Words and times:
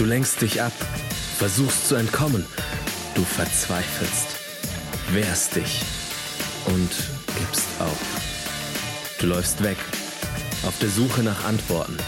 Du 0.00 0.06
lenkst 0.06 0.40
dich 0.40 0.62
ab, 0.62 0.72
versuchst 1.36 1.86
zu 1.86 1.94
entkommen. 1.94 2.46
Du 3.14 3.22
verzweifelst, 3.22 4.28
wehrst 5.10 5.56
dich 5.56 5.82
und 6.68 6.88
gibst 7.38 7.68
auf. 7.78 9.18
Du 9.18 9.26
läufst 9.26 9.62
weg, 9.62 9.76
auf 10.66 10.78
der 10.78 10.88
Suche 10.88 11.22
nach 11.22 11.44
Antworten. 11.44 11.98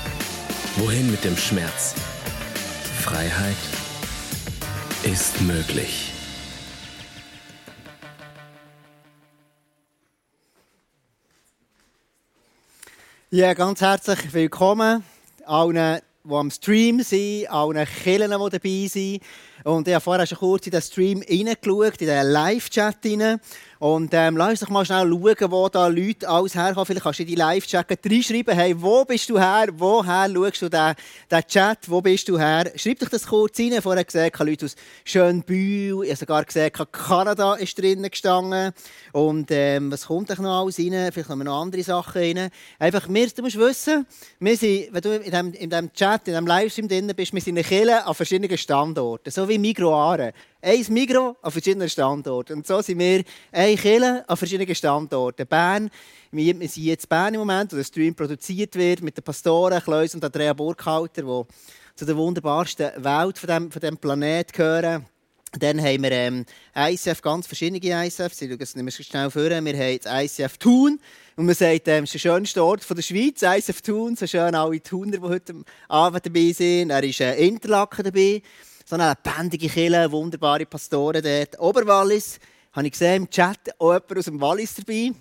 Wohin 0.76 1.10
mit 1.10 1.22
dem 1.22 1.36
Schmerz? 1.36 1.94
Freiheit 3.03 3.56
ist 5.03 5.43
möglich. 5.43 6.15
Ja, 13.29 13.53
ganz 13.53 13.83
herzlich 13.83 14.33
willkommen 14.33 15.04
allen, 15.45 16.01
die 16.24 16.34
am 16.34 16.50
Stream 16.50 17.00
sind, 17.00 17.50
allen 17.50 17.86
Killen, 18.02 18.30
die 18.30 18.50
dabei 18.50 18.86
sind. 18.88 19.22
Und 19.64 19.88
ich 19.88 19.94
habe 19.94 20.02
vorher 20.02 20.26
schon 20.26 20.38
kurz 20.38 20.66
in 20.66 20.72
den 20.72 20.82
Stream 20.82 21.22
reingeschaut, 21.28 22.00
in 22.00 22.06
den 22.06 22.26
Live-Chat 22.26 22.98
rein. 23.04 23.40
Und 23.82 24.14
ähm, 24.14 24.36
lass 24.36 24.50
uns 24.50 24.60
doch 24.60 24.68
mal 24.68 24.84
schnell 24.84 25.10
schauen, 25.10 25.50
wo 25.50 25.68
da 25.68 25.88
Leute 25.88 26.28
alles 26.28 26.54
herkommen. 26.54 26.86
Vielleicht 26.86 27.02
kannst 27.02 27.18
du 27.18 27.24
die 27.24 27.34
Live-Chat 27.34 27.86
reinschreiben, 27.91 28.55
hey, 28.55 28.80
wo 28.80 29.05
bist 29.05 29.28
du 29.28 29.41
her? 29.41 29.66
Woher 29.72 30.30
schaust 30.32 30.62
du 30.62 30.68
den, 30.68 30.95
den 31.28 31.42
Chat? 31.48 31.91
Wo 31.91 32.00
bist 32.00 32.28
du 32.28 32.38
her? 32.38 32.70
Schreib 32.77 33.00
dich 33.00 33.08
das 33.08 33.27
kurz 33.27 33.58
rein. 33.58 33.82
Vorher 33.82 34.05
gesehen, 34.05 34.30
Leute 34.38 34.66
aus 34.66 34.77
Schönbühl, 35.05 36.05
ich 36.05 36.10
habe 36.10 36.16
sogar 36.16 36.45
gesehen, 36.45 36.70
Kanada 36.92 37.55
ist 37.55 37.77
drinnen 37.77 38.08
gestanden. 38.08 38.72
Und 39.10 39.50
ähm, 39.50 39.91
was 39.91 40.06
kommt 40.06 40.30
da 40.30 40.41
noch 40.41 40.60
alles 40.60 40.78
rein? 40.78 41.10
Vielleicht 41.10 41.28
kommen 41.28 41.46
noch 41.46 41.60
andere 41.60 41.83
Sachen 41.83 42.22
rein. 42.22 42.50
Einfach, 42.78 43.08
wir, 43.08 43.28
du 43.30 43.42
musst 43.42 43.58
wissen, 43.58 44.06
wir 44.38 44.56
sind, 44.56 44.92
wenn 44.92 45.02
du 45.02 45.16
in 45.16 45.24
diesem 45.24 45.52
in 45.55 45.70
dem 45.70 45.92
Chat, 45.92 46.28
in 46.28 46.34
diesem 46.34 46.46
Livestream 46.46 46.86
drin 46.86 47.12
bist, 47.16 47.34
wir 47.34 47.41
sind 47.41 47.56
in 47.56 47.64
Kirche 47.64 48.06
an 48.06 48.14
verschiedenen 48.14 48.56
Standorten. 48.56 49.33
So 49.33 49.48
wie 49.48 49.58
Migroare 49.58 50.34
ein 50.62 50.84
Migro 50.91 51.36
an 51.42 51.50
verschiedenen 51.50 51.88
Standorten. 51.88 52.58
Und 52.58 52.66
so 52.66 52.80
sind 52.80 52.98
wir 53.00 53.25
ein 53.50 53.72
Kille 53.77 54.25
an 54.28 54.37
verschiedenen 54.37 54.75
Standorten. 54.75 55.47
Bern, 55.47 55.91
wir 56.31 56.55
sind 56.69 56.84
jetzt 56.84 57.09
Bern 57.09 57.34
im 57.34 57.41
Moment, 57.41 57.73
wo 57.73 57.77
der 57.77 57.84
Stream 57.84 58.15
produziert 58.15 58.75
wird, 58.77 59.03
mit 59.03 59.17
den 59.17 59.25
Pastoren 59.25 59.83
Kleus 59.83 60.15
und 60.15 60.25
Andrea 60.25 60.53
Burkhalter, 60.53 61.23
die 61.23 61.42
zu 61.95 62.05
der 62.05 62.17
wunderbarsten 62.17 62.93
Welt 63.03 63.39
von 63.39 63.47
diesem, 63.47 63.70
von 63.70 63.81
diesem 63.81 63.97
Planeten 63.98 64.53
gehören. 64.53 65.06
Dann 65.59 65.83
haben 65.83 66.03
wir 66.03 66.12
ähm, 66.12 66.47
ICF, 66.75 67.20
ganz 67.20 67.47
verschiedene 67.47 67.78
ICFs. 67.78 68.41
Ich 68.41 68.50
schaue 68.50 68.59
es 68.61 68.75
nicht 68.75 69.05
schnell 69.05 69.31
vor. 69.31 69.43
Wir 69.43 69.56
haben 69.56 69.98
das 70.03 70.39
ICF 70.39 70.56
Thun. 70.56 70.98
Und 71.37 71.47
man 71.47 71.55
sagt, 71.55 71.89
ähm, 71.89 72.05
es 72.05 72.15
ist 72.15 72.25
der 72.25 72.31
schönste 72.31 72.65
Ort 72.65 72.89
der 72.89 73.03
Schweiz, 73.03 73.43
ICF 73.43 73.83
Thun. 73.83 74.17
So 74.17 74.27
schön 74.27 74.55
alle 74.55 74.83
Thuner, 74.83 75.19
die 75.19 75.20
heute 75.20 75.55
Abend 75.89 76.25
dabei 76.25 76.53
sind. 76.53 76.91
Er 76.91 77.05
ist 77.05 77.20
äh, 77.20 77.34
Interlaken 77.37 78.05
dabei 78.05 78.43
so 78.84 78.97
eine 78.97 79.15
lebendige 79.25 79.69
Kille, 79.69 80.11
wunderbare 80.11 80.67
Pastoren 80.67 81.23
dort. 81.23 81.59
Oberwallis, 81.59 82.39
habe 82.73 82.87
ich 82.87 82.92
gesehen 82.92 83.23
im 83.23 83.31
Chat, 83.31 83.59
auch 83.78 83.92
jemand 83.92 84.19
aus 84.19 84.25
dem 84.25 84.41
Wallis 84.41 84.75
dabei. 84.75 85.12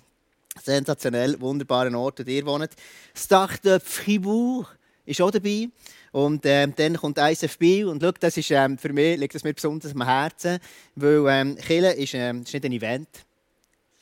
Sensationell, 0.62 1.40
wunderbarer 1.40 1.96
Ort, 1.98 2.26
wo 2.26 2.30
ihr 2.30 2.44
wohnt. 2.44 2.70
Start-up 3.14 3.82
Fribourg 3.82 4.76
ist 5.06 5.20
auch 5.20 5.30
dabei. 5.30 5.68
Und 6.12 6.44
ähm, 6.44 6.74
dann 6.76 6.96
kommt 6.96 7.18
ISFB 7.18 7.84
und 7.84 8.02
schau, 8.02 8.12
das 8.12 8.36
ist, 8.36 8.50
ähm, 8.50 8.76
für 8.76 8.92
mich 8.92 9.18
liegt 9.18 9.34
das 9.34 9.44
mir 9.44 9.54
besonders 9.54 9.92
am 9.92 10.04
Herzen, 10.04 10.58
weil 10.94 11.24
ähm, 11.28 11.56
Kille 11.56 11.92
ist, 11.94 12.12
ähm, 12.14 12.42
ist 12.42 12.52
nicht 12.52 12.64
ein 12.64 12.72
Event. 12.72 13.08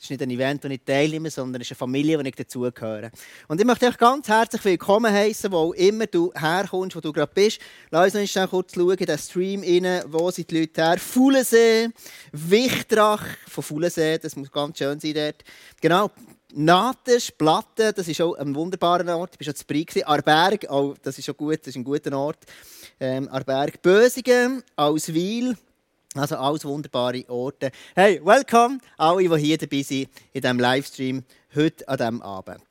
Es 0.01 0.05
ist 0.05 0.09
nicht 0.09 0.23
ein 0.23 0.31
Event, 0.31 0.63
das 0.63 0.71
ich 0.71 0.81
teilnehme, 0.83 1.29
sondern 1.29 1.61
es 1.61 1.67
ist 1.67 1.73
eine 1.73 1.77
Familie, 1.77 2.17
die 2.17 2.29
ich 2.29 2.35
dazugehöre. 2.35 3.11
Und 3.47 3.61
ich 3.61 3.67
möchte 3.67 3.85
euch 3.85 3.99
ganz 3.99 4.27
herzlich 4.27 4.65
willkommen 4.65 5.13
heißen, 5.13 5.51
wo 5.51 5.57
auch 5.57 5.73
immer 5.73 6.07
du 6.07 6.33
herkommst, 6.33 6.95
wo 6.95 7.01
du 7.01 7.13
gerade 7.13 7.31
bist. 7.31 7.59
Lass 7.91 8.15
uns 8.15 8.33
noch 8.33 8.49
kurz 8.49 8.73
schauen 8.73 8.97
in 8.97 9.05
den 9.05 9.17
Stream 9.19 9.61
rein, 9.61 10.03
wo 10.07 10.31
sind 10.31 10.49
die 10.49 10.61
Leute 10.61 10.83
her. 10.83 10.97
Fulensee, 10.97 11.89
Wichtrach 12.31 13.23
von 13.47 13.63
Fulensee, 13.63 14.17
das 14.17 14.35
muss 14.35 14.51
ganz 14.51 14.79
schön 14.79 14.99
sein 14.99 15.13
dort. 15.13 15.43
Genau, 15.79 16.09
Nates, 16.51 17.31
Platte, 17.31 17.93
das 17.93 18.07
ist 18.07 18.21
auch 18.21 18.33
ein 18.33 18.55
wunderbarer 18.55 19.15
Ort. 19.15 19.35
Ich 19.35 19.45
war 19.45 19.53
schon 19.53 19.55
zu 19.55 19.65
Brie. 19.67 19.85
Arberg, 20.03 20.65
oh, 20.71 20.95
das 21.03 21.19
ist 21.19 21.25
schon 21.25 21.37
gut, 21.37 21.59
das 21.59 21.67
ist 21.67 21.75
ein 21.75 21.83
guter 21.83 22.17
Ort. 22.17 22.39
Ähm, 22.99 23.29
Arberg, 23.29 23.79
Bösingen, 23.83 24.63
Auswil, 24.75 25.55
also 26.15 26.35
alles 26.35 26.65
wunderbare 26.65 27.23
Orte. 27.29 27.71
Hey, 27.95 28.19
welcome 28.23 28.79
alle, 28.97 29.27
die 29.29 29.37
hier 29.37 29.57
dabei 29.57 29.81
sind 29.81 30.09
in 30.33 30.41
diesem 30.41 30.59
Livestream 30.59 31.23
heute 31.55 31.87
an 31.87 31.97
diesem 31.97 32.21
Abend. 32.21 32.61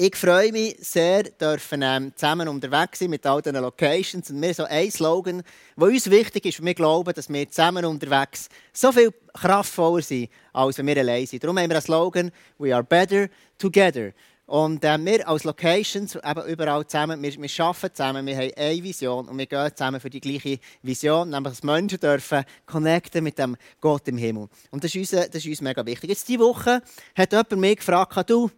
Ich 0.00 0.14
freue 0.14 0.52
mich 0.52 0.76
sehr, 0.80 1.24
dürfen 1.24 1.82
ähm, 1.82 2.12
zusammen 2.14 2.46
unterwegs 2.46 3.00
sein 3.00 3.10
mit 3.10 3.26
all 3.26 3.42
diesen 3.42 3.60
Locations. 3.60 4.30
Und 4.30 4.38
mir 4.38 4.54
so 4.54 4.64
ein 4.64 4.90
Slogan, 4.92 5.42
der 5.76 5.88
uns 5.88 6.08
wichtig 6.08 6.46
ist, 6.46 6.64
wir 6.64 6.74
glauben, 6.74 7.12
dass 7.12 7.28
wir 7.28 7.50
zusammen 7.50 7.84
unterwegs 7.84 8.48
so 8.72 8.92
viel 8.92 9.12
kraftvoller 9.34 10.02
sind, 10.02 10.30
als 10.52 10.78
wenn 10.78 10.86
wir 10.86 10.98
allein 10.98 11.26
sind. 11.26 11.42
Darum 11.42 11.58
haben 11.58 11.68
wir 11.68 11.76
einen 11.76 11.84
Slogan, 11.84 12.30
«We 12.58 12.72
are 12.72 12.84
better 12.84 13.28
together». 13.58 14.12
Und 14.48 14.82
äh, 14.82 14.98
wir 15.04 15.28
als 15.28 15.44
Locations, 15.44 16.14
eben 16.14 16.46
überall 16.46 16.86
zusammen, 16.86 17.22
wir, 17.22 17.32
wir 17.34 17.64
arbeiten 17.66 17.94
zusammen, 17.94 18.26
wir 18.26 18.34
haben 18.34 18.50
eine 18.56 18.82
Vision 18.82 19.28
und 19.28 19.36
wir 19.36 19.44
gehen 19.44 19.70
zusammen 19.76 20.00
für 20.00 20.08
die 20.08 20.22
gleiche 20.22 20.58
Vision, 20.80 21.28
nämlich 21.28 21.52
dass 21.52 21.62
Menschen 21.62 22.00
dürfen 22.00 22.44
connecten 22.64 23.22
mit 23.22 23.38
dem 23.38 23.58
Gott 23.78 24.08
im 24.08 24.16
Himmel. 24.16 24.48
Und 24.70 24.82
das 24.82 24.94
ist 24.94 25.12
uns, 25.12 25.28
das 25.30 25.34
ist 25.34 25.46
uns 25.46 25.60
mega 25.60 25.84
wichtig. 25.84 26.08
Jetzt 26.08 26.26
diese 26.26 26.38
Woche 26.40 26.80
hat 27.14 27.32
jemand 27.32 27.58
mich 27.58 27.76
gefragt, 27.76 28.30
du, 28.30 28.50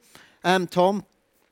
ähm, 0.44 0.70
Tom, 0.70 1.02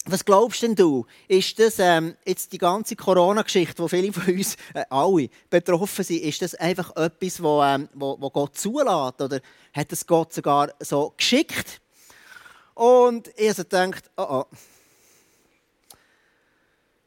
was 0.04 0.24
glaubst 0.24 0.62
denn 0.62 0.76
du? 0.76 1.04
Ist 1.26 1.58
das 1.58 1.80
ähm, 1.80 2.14
jetzt 2.24 2.52
die 2.52 2.58
ganze 2.58 2.94
Corona-Geschichte, 2.94 3.82
wo 3.82 3.88
viele 3.88 4.12
von 4.12 4.32
uns 4.32 4.54
äh, 4.72 4.84
alle 4.88 5.30
betroffen 5.50 6.04
sind, 6.04 6.22
ist 6.22 6.42
das 6.42 6.54
einfach 6.54 6.94
etwas, 6.94 7.42
wo, 7.42 7.60
ähm, 7.64 7.88
wo, 7.92 8.16
wo 8.20 8.30
Gott 8.30 8.56
zulässt? 8.56 9.20
Oder 9.20 9.40
hat 9.74 9.90
das 9.90 10.06
Gott 10.06 10.32
sogar 10.32 10.72
so 10.78 11.12
geschickt? 11.16 11.80
Und 12.78 13.26
ich 13.36 13.48
habe 13.48 13.64
gedacht, 13.64 14.08
oh 14.16 14.26
oh. 14.28 14.44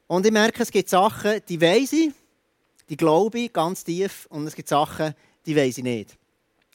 Und 0.08 0.26
ich 0.26 0.32
merke, 0.34 0.64
es 0.64 0.70
gibt 0.70 0.90
Sachen, 0.90 1.40
die 1.48 1.62
weiß 1.62 1.94
ich, 1.94 2.12
die 2.90 2.98
glaube 2.98 3.40
ich 3.40 3.54
ganz 3.54 3.86
tief, 3.86 4.28
und 4.30 4.46
es 4.48 4.54
gibt 4.54 4.68
Sachen, 4.68 5.16
die 5.46 5.56
weiß 5.56 5.78
ich 5.78 5.84
nicht. 5.86 6.18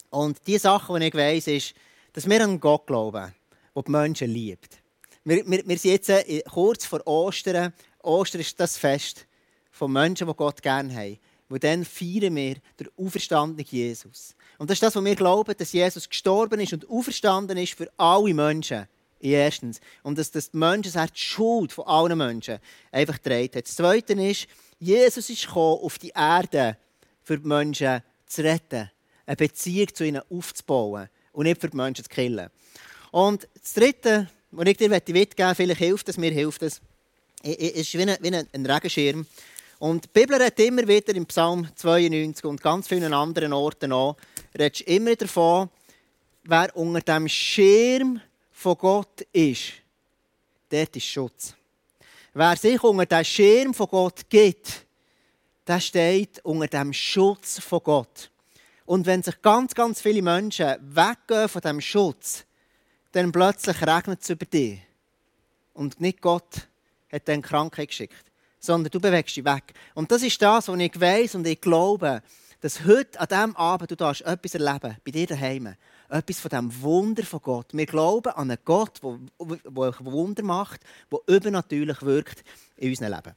Und 0.09 0.39
die 0.47 0.57
Sachen, 0.57 0.99
die 0.99 1.09
ich 1.09 1.15
weiß, 1.15 1.47
ist, 1.49 1.75
dass 2.15 2.27
wir 2.27 2.43
an 2.43 2.59
Gott 2.59 2.87
glauben, 2.87 3.35
der 3.75 3.83
die 3.83 3.91
Menschen 3.91 4.31
liebt. 4.31 4.79
Wir, 5.25 5.45
wir, 5.47 5.69
wir 5.69 5.79
sind 5.79 5.91
jetzt 5.91 6.09
äh, 6.09 6.41
kurz 6.51 6.87
vor 6.87 7.07
Ostern. 7.07 7.75
Ostern 8.03 8.41
ist 8.41 8.59
das 8.59 8.79
Fest 8.79 9.27
von 9.73 9.93
Menschen, 9.93 10.27
die 10.27 10.33
Gott 10.35 10.63
gerne 10.63 10.95
haben. 10.97 11.19
Wo 11.49 11.59
dann 11.59 11.85
feiern 11.85 12.35
wir 12.35 12.57
den 12.79 12.89
auferstandenen 12.97 13.67
Jesus. 13.69 14.35
Und 14.59 14.69
das 14.69 14.77
ist 14.77 14.83
das, 14.83 14.97
was 14.97 15.05
wir 15.05 15.15
glauben, 15.15 15.55
dass 15.57 15.73
Jesus 15.73 16.09
gestorben 16.09 16.61
ist 16.61 16.73
und 16.73 16.89
auferstanden 16.89 17.57
ist 17.59 17.75
für 17.75 17.91
alle 17.97 18.35
Menschen. 18.35 18.87
Erstens. 19.21 19.81
Und 20.03 20.19
dass 20.19 20.31
das 20.31 20.53
Menschen, 20.53 20.93
das 20.93 21.13
die 21.13 21.21
Schuld 21.21 21.73
von 21.73 21.87
allen 21.87 22.19
Menschen 22.19 22.59
einfach 22.91 23.19
dreht 23.19 23.57
hat. 23.57 23.67
Das 23.67 23.77
Zweite 23.77 24.13
ist, 24.15 24.47
Jesus 24.79 25.31
ist 25.31 25.47
gekommen, 25.47 25.83
auf 25.83 25.99
die 25.99 26.13
Erde 26.15 26.77
für 27.23 27.39
die 27.39 27.47
Menschen 27.47 28.03
zu 28.27 28.43
retten. 28.43 28.91
Eine 29.25 29.37
Beziehung 29.37 29.95
zu 29.95 30.05
ihnen 30.05 30.23
aufzubauen 30.31 31.09
und 31.33 31.45
nicht 31.45 31.61
für 31.61 31.69
die 31.69 31.77
Menschen 31.77 32.05
zu 32.05 32.11
killen. 32.11 32.51
Und 33.11 33.49
das 33.61 33.73
Dritte, 33.73 34.29
was 34.51 34.67
ich 34.69 34.77
dir 34.77 34.89
mitgeben 34.89 35.23
möchte, 35.23 35.55
vielleicht 35.55 35.79
hilft 35.79 36.09
es, 36.09 36.19
mir 36.19 36.31
hilft 36.31 36.63
es, 36.63 36.81
ist 37.43 37.95
wie 37.95 38.03
ein, 38.03 38.17
wie 38.21 38.35
ein 38.35 38.67
Regenschirm. 38.67 39.27
Und 39.79 40.05
die 40.05 40.09
Bibel 40.09 40.37
redet 40.37 40.59
immer 40.61 40.89
wieder 40.89 41.15
im 41.15 41.27
Psalm 41.27 41.69
92 41.75 42.45
und 42.45 42.63
ganz 42.63 42.89
vielen 42.89 43.13
anderen 43.13 43.53
Orten 43.53 43.93
auch, 43.93 44.17
redet 44.59 44.81
immer 44.83 45.15
davon, 45.15 45.69
wer 46.45 46.75
unter 46.75 47.01
dem 47.01 47.29
Schirm 47.29 48.21
von 48.53 48.79
Gott 48.79 49.21
ist, 49.33 49.73
dort 50.71 50.97
ist 50.97 51.07
Schutz. 51.07 51.55
Wer 52.33 52.57
sich 52.57 52.83
unter 52.83 53.05
den 53.05 53.25
Schirm 53.25 53.75
von 53.75 53.89
Gott 53.89 54.29
gibt, 54.31 54.87
der 55.67 55.81
steht 55.81 56.43
unter 56.45 56.69
dem 56.69 56.93
Schutz 56.93 57.59
von 57.59 57.81
Gott. 57.83 58.31
Und 58.87 59.05
wenn 59.05 59.23
sich 59.23 59.43
ganz, 59.43 59.75
ganz 59.75 60.01
viele 60.01 60.23
Menschen 60.23 60.77
weggehen 60.81 61.49
von 61.49 61.61
diesem 61.61 61.81
Schutz, 61.81 62.45
dann 63.13 63.33
plötzlich 63.33 63.83
regnet 63.83 64.23
es 64.23 64.31
über 64.31 64.47
dich. 64.47 64.81
Und 65.75 66.01
nicht 66.01 66.21
Gott 66.21 66.69
hat 67.11 67.29
dann 67.29 67.43
Krankheit 67.43 67.89
geschickt, 67.89 68.26
sondern 68.67 68.91
du 68.91 69.01
bewegst 69.01 69.37
dich 69.37 69.45
weg. 69.45 69.73
Und 69.95 70.11
das 70.11 70.23
ist 70.23 70.41
das, 70.43 70.69
was 70.69 70.79
ich 70.79 71.01
weiß 71.01 71.37
und 71.37 71.47
ich 71.47 71.61
glaube, 71.61 72.23
dass 72.61 72.85
heute 72.85 73.21
an 73.21 73.29
diesem 73.29 73.57
Abend 73.57 73.91
du 73.91 74.05
etwas 74.05 74.55
erleben 74.55 74.97
bei 75.05 75.11
dir 75.11 75.27
daheim 75.27 75.75
etwas 76.09 76.39
von 76.39 76.49
diesem 76.49 76.83
Wunder 76.83 77.25
von 77.25 77.41
Gott. 77.41 77.67
Wir 77.73 77.87
glauben 77.87 78.33
an 78.33 78.51
einen 78.51 78.61
Gott, 78.65 79.01
der, 79.03 79.19
der 79.41 79.95
Wunder 80.01 80.43
macht, 80.43 80.81
der 81.11 81.35
übernatürlich 81.35 82.03
wirkt 82.03 82.45
in 82.77 82.91
unserem 82.91 83.13
Leben. 83.13 83.35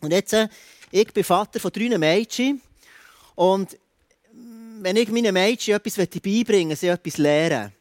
Und 0.00 0.12
jetzt, 0.12 0.32
äh, 0.32 0.48
ich 0.90 1.12
bin 1.12 1.24
Vater 1.24 1.60
von 1.60 1.72
drei 1.72 1.96
Mädchen 1.98 2.60
und 3.34 3.78
wenn 4.80 4.96
ich 4.96 5.10
meinen 5.10 5.32
Mädchen 5.32 5.74
etwas 5.74 5.96
beibringen 5.96 6.70
will, 6.70 6.76
sie 6.76 6.88
etwas 6.88 7.16
lernen, 7.16 7.72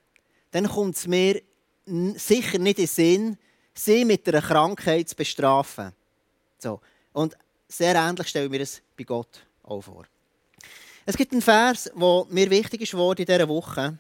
dann 0.52 0.68
kommt 0.68 0.96
es 0.96 1.08
mir 1.08 1.42
sicher 1.86 2.60
nicht 2.60 2.80
in 2.80 2.86
den 2.86 2.88
Sinn, 2.88 3.38
sie 3.74 4.06
mit 4.06 4.28
einer 4.28 4.42
Krankheit 4.42 5.10
zu 5.10 5.16
bestrafen. 5.16 5.92
So. 6.64 6.80
Und 7.12 7.36
sehr 7.68 7.94
ähnlich 7.96 8.28
stellen 8.30 8.52
wir 8.52 8.62
es 8.62 8.82
bei 8.98 9.04
Gott 9.04 9.46
auch 9.64 9.82
vor. 9.82 10.06
Es 11.06 11.18
gibt 11.18 11.34
einen 11.34 11.42
Vers, 11.42 11.92
der 11.94 12.26
mir 12.30 12.50
wichtig 12.50 12.82
ist 12.82 12.94
in 12.94 13.16
dieser 13.16 13.50
Woche. 13.50 14.00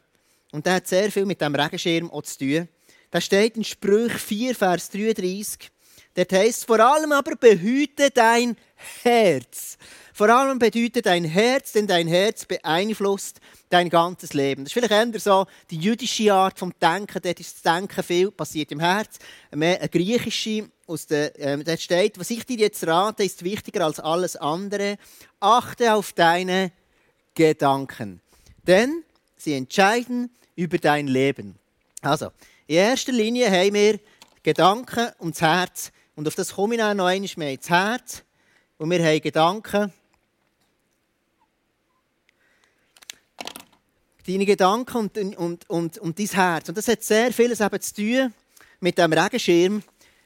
Und 0.54 0.66
der 0.66 0.76
hat 0.76 0.88
sehr 0.88 1.12
viel 1.12 1.26
mit 1.26 1.42
dem 1.42 1.54
Regenschirm 1.54 2.10
zu 2.24 2.38
tun. 2.38 2.70
Da 3.12 3.20
steht 3.20 3.58
in 3.58 3.64
Sprüch 3.64 4.14
4, 4.14 4.56
Vers 4.56 4.90
33. 4.90 5.70
Dort 6.16 6.32
heißt 6.32 6.66
vor 6.66 6.80
allem 6.80 7.12
aber 7.12 7.36
behüte 7.36 8.10
dein 8.12 8.56
Herz. 9.02 9.78
Vor 10.14 10.30
allem 10.30 10.60
bedeutet 10.60 11.08
dein 11.08 11.26
Herz, 11.26 11.72
denn 11.72 11.88
dein 11.88 12.08
Herz 12.08 12.46
beeinflusst 12.46 13.40
dein 13.70 13.90
ganzes 13.90 14.34
Leben. 14.34 14.64
Das 14.64 14.70
ist 14.70 14.74
vielleicht 14.74 15.14
eher 15.14 15.20
so 15.20 15.48
die 15.72 15.78
jüdische 15.78 16.32
Art 16.32 16.60
vom 16.60 16.72
Denken. 16.80 17.20
Dort 17.22 17.40
ist 17.40 17.56
das 17.56 17.62
Denken 17.64 18.04
viel 18.04 18.32
passiert 18.32 18.72
im 18.72 18.80
Herz. 18.80 19.18
Mehr 19.52 19.80
eine 19.80 19.90
griechische, 19.90 20.70
aus 20.86 21.08
der, 21.08 21.40
ähm, 21.40 21.64
dort 21.64 21.82
steht, 21.82 22.20
was 22.20 22.30
ich 22.30 22.46
dir 22.46 22.58
jetzt 22.58 22.86
rate, 22.86 23.24
ist 23.24 23.44
wichtiger 23.44 23.86
als 23.86 24.00
alles 24.00 24.36
andere. 24.36 24.98
Achte 25.40 25.94
auf 25.94 26.14
deine 26.14 26.72
Gedanken. 27.36 28.22
Denn 28.68 29.04
sie 29.38 29.54
entscheiden 29.54 30.30
über 30.56 30.78
dein 30.78 31.08
Leben. 31.08 31.56
Also, 32.02 32.32
in 32.68 32.76
erster 32.76 33.12
Linie 33.12 33.50
haben 33.50 33.74
wir 33.74 34.00
Gedanken 34.44 35.10
und 35.20 35.36
das 35.36 35.42
Herz. 35.42 35.92
Und 36.16 36.28
auf 36.28 36.36
das 36.36 36.54
komme 36.54 36.76
ich 36.76 36.82
noch 36.82 36.88
einmal 36.88 37.20
mehr. 37.20 37.58
Das 37.58 37.70
Herz 37.70 38.24
und 38.78 38.90
wir 38.90 39.04
haben 39.04 39.22
Gedanken. 39.22 39.94
Deine 44.26 44.46
Gedanken 44.46 44.98
und, 44.98 45.18
und, 45.18 45.70
und, 45.70 45.98
und 45.98 46.20
dein 46.20 46.28
Herz. 46.28 46.70
Und 46.70 46.78
das 46.78 46.88
hat 46.88 47.04
sehr 47.04 47.34
vieles 47.34 47.60
eben 47.60 47.82
zu 47.82 47.94
tun 47.94 48.34
mit 48.80 48.98
dem 48.98 49.14
Regenschirm. 49.14 49.84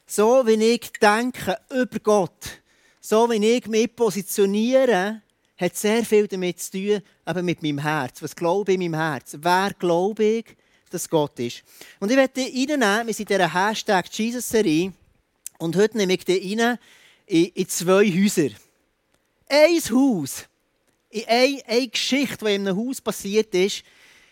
So 0.10 0.48
wie 0.48 0.64
ich 0.64 0.90
denke 1.02 1.58
über 1.70 2.00
Gott, 2.00 2.62
so 3.02 3.30
wie 3.30 3.46
ich 3.46 3.68
mich 3.68 3.94
positioniere, 3.94 5.22
hat 5.58 5.76
sehr 5.76 6.06
viel 6.06 6.28
damit 6.28 6.62
zu 6.62 6.72
tun, 6.72 7.02
eben 7.28 7.46
mit 7.46 7.62
meinem 7.62 7.80
Herz. 7.80 8.22
Was 8.22 8.34
glaube 8.34 8.72
ich 8.72 8.80
in 8.80 8.90
meinem 8.90 9.02
Herz? 9.02 9.36
Wer 9.38 9.72
glaube 9.78 10.24
ich, 10.24 10.46
dass 10.90 11.10
Gott 11.10 11.38
ist? 11.40 11.62
Und 12.00 12.10
ich 12.10 12.16
werde 12.16 12.40
reinnehmen, 12.40 13.08
wir 13.08 13.14
sind 13.14 13.30
in 13.30 13.38
dieser 13.38 13.54
Hashtag 13.54 14.06
Jesus-Serie. 14.10 14.94
Und 15.58 15.76
heute 15.76 15.98
nehme 15.98 16.14
ich 16.14 16.24
dich 16.24 16.58
rein 16.58 16.78
in, 17.26 17.46
in 17.48 17.68
zwei 17.68 18.06
Häuser. 18.06 18.50
Ein 19.50 19.82
Haus, 19.92 20.46
in 21.10 21.26
eine, 21.28 21.62
eine 21.68 21.88
Geschichte, 21.90 22.46
die 22.46 22.56
in 22.56 22.66
einem 22.66 22.78
Haus 22.78 23.02
passiert 23.02 23.54
ist, 23.54 23.84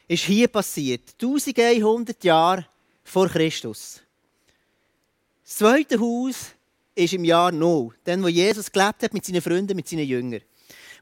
ist 0.08 0.24
hier 0.24 0.48
passiert. 0.48 1.16
1100 1.22 2.24
Jahre 2.24 2.66
vor 3.04 3.28
Christus. 3.28 4.05
Das 5.46 5.58
zweite 5.58 6.00
Haus 6.00 6.56
ist 6.96 7.14
im 7.14 7.24
Jahr 7.24 7.52
0, 7.52 7.94
dann, 8.04 8.24
wo 8.24 8.28
Jesus 8.28 8.72
gelebt 8.72 9.04
hat 9.04 9.14
mit 9.14 9.24
seinen 9.24 9.44
Freunden, 9.44 9.76
mit 9.76 9.88
seinen 9.88 10.08
Jüngern. 10.08 10.42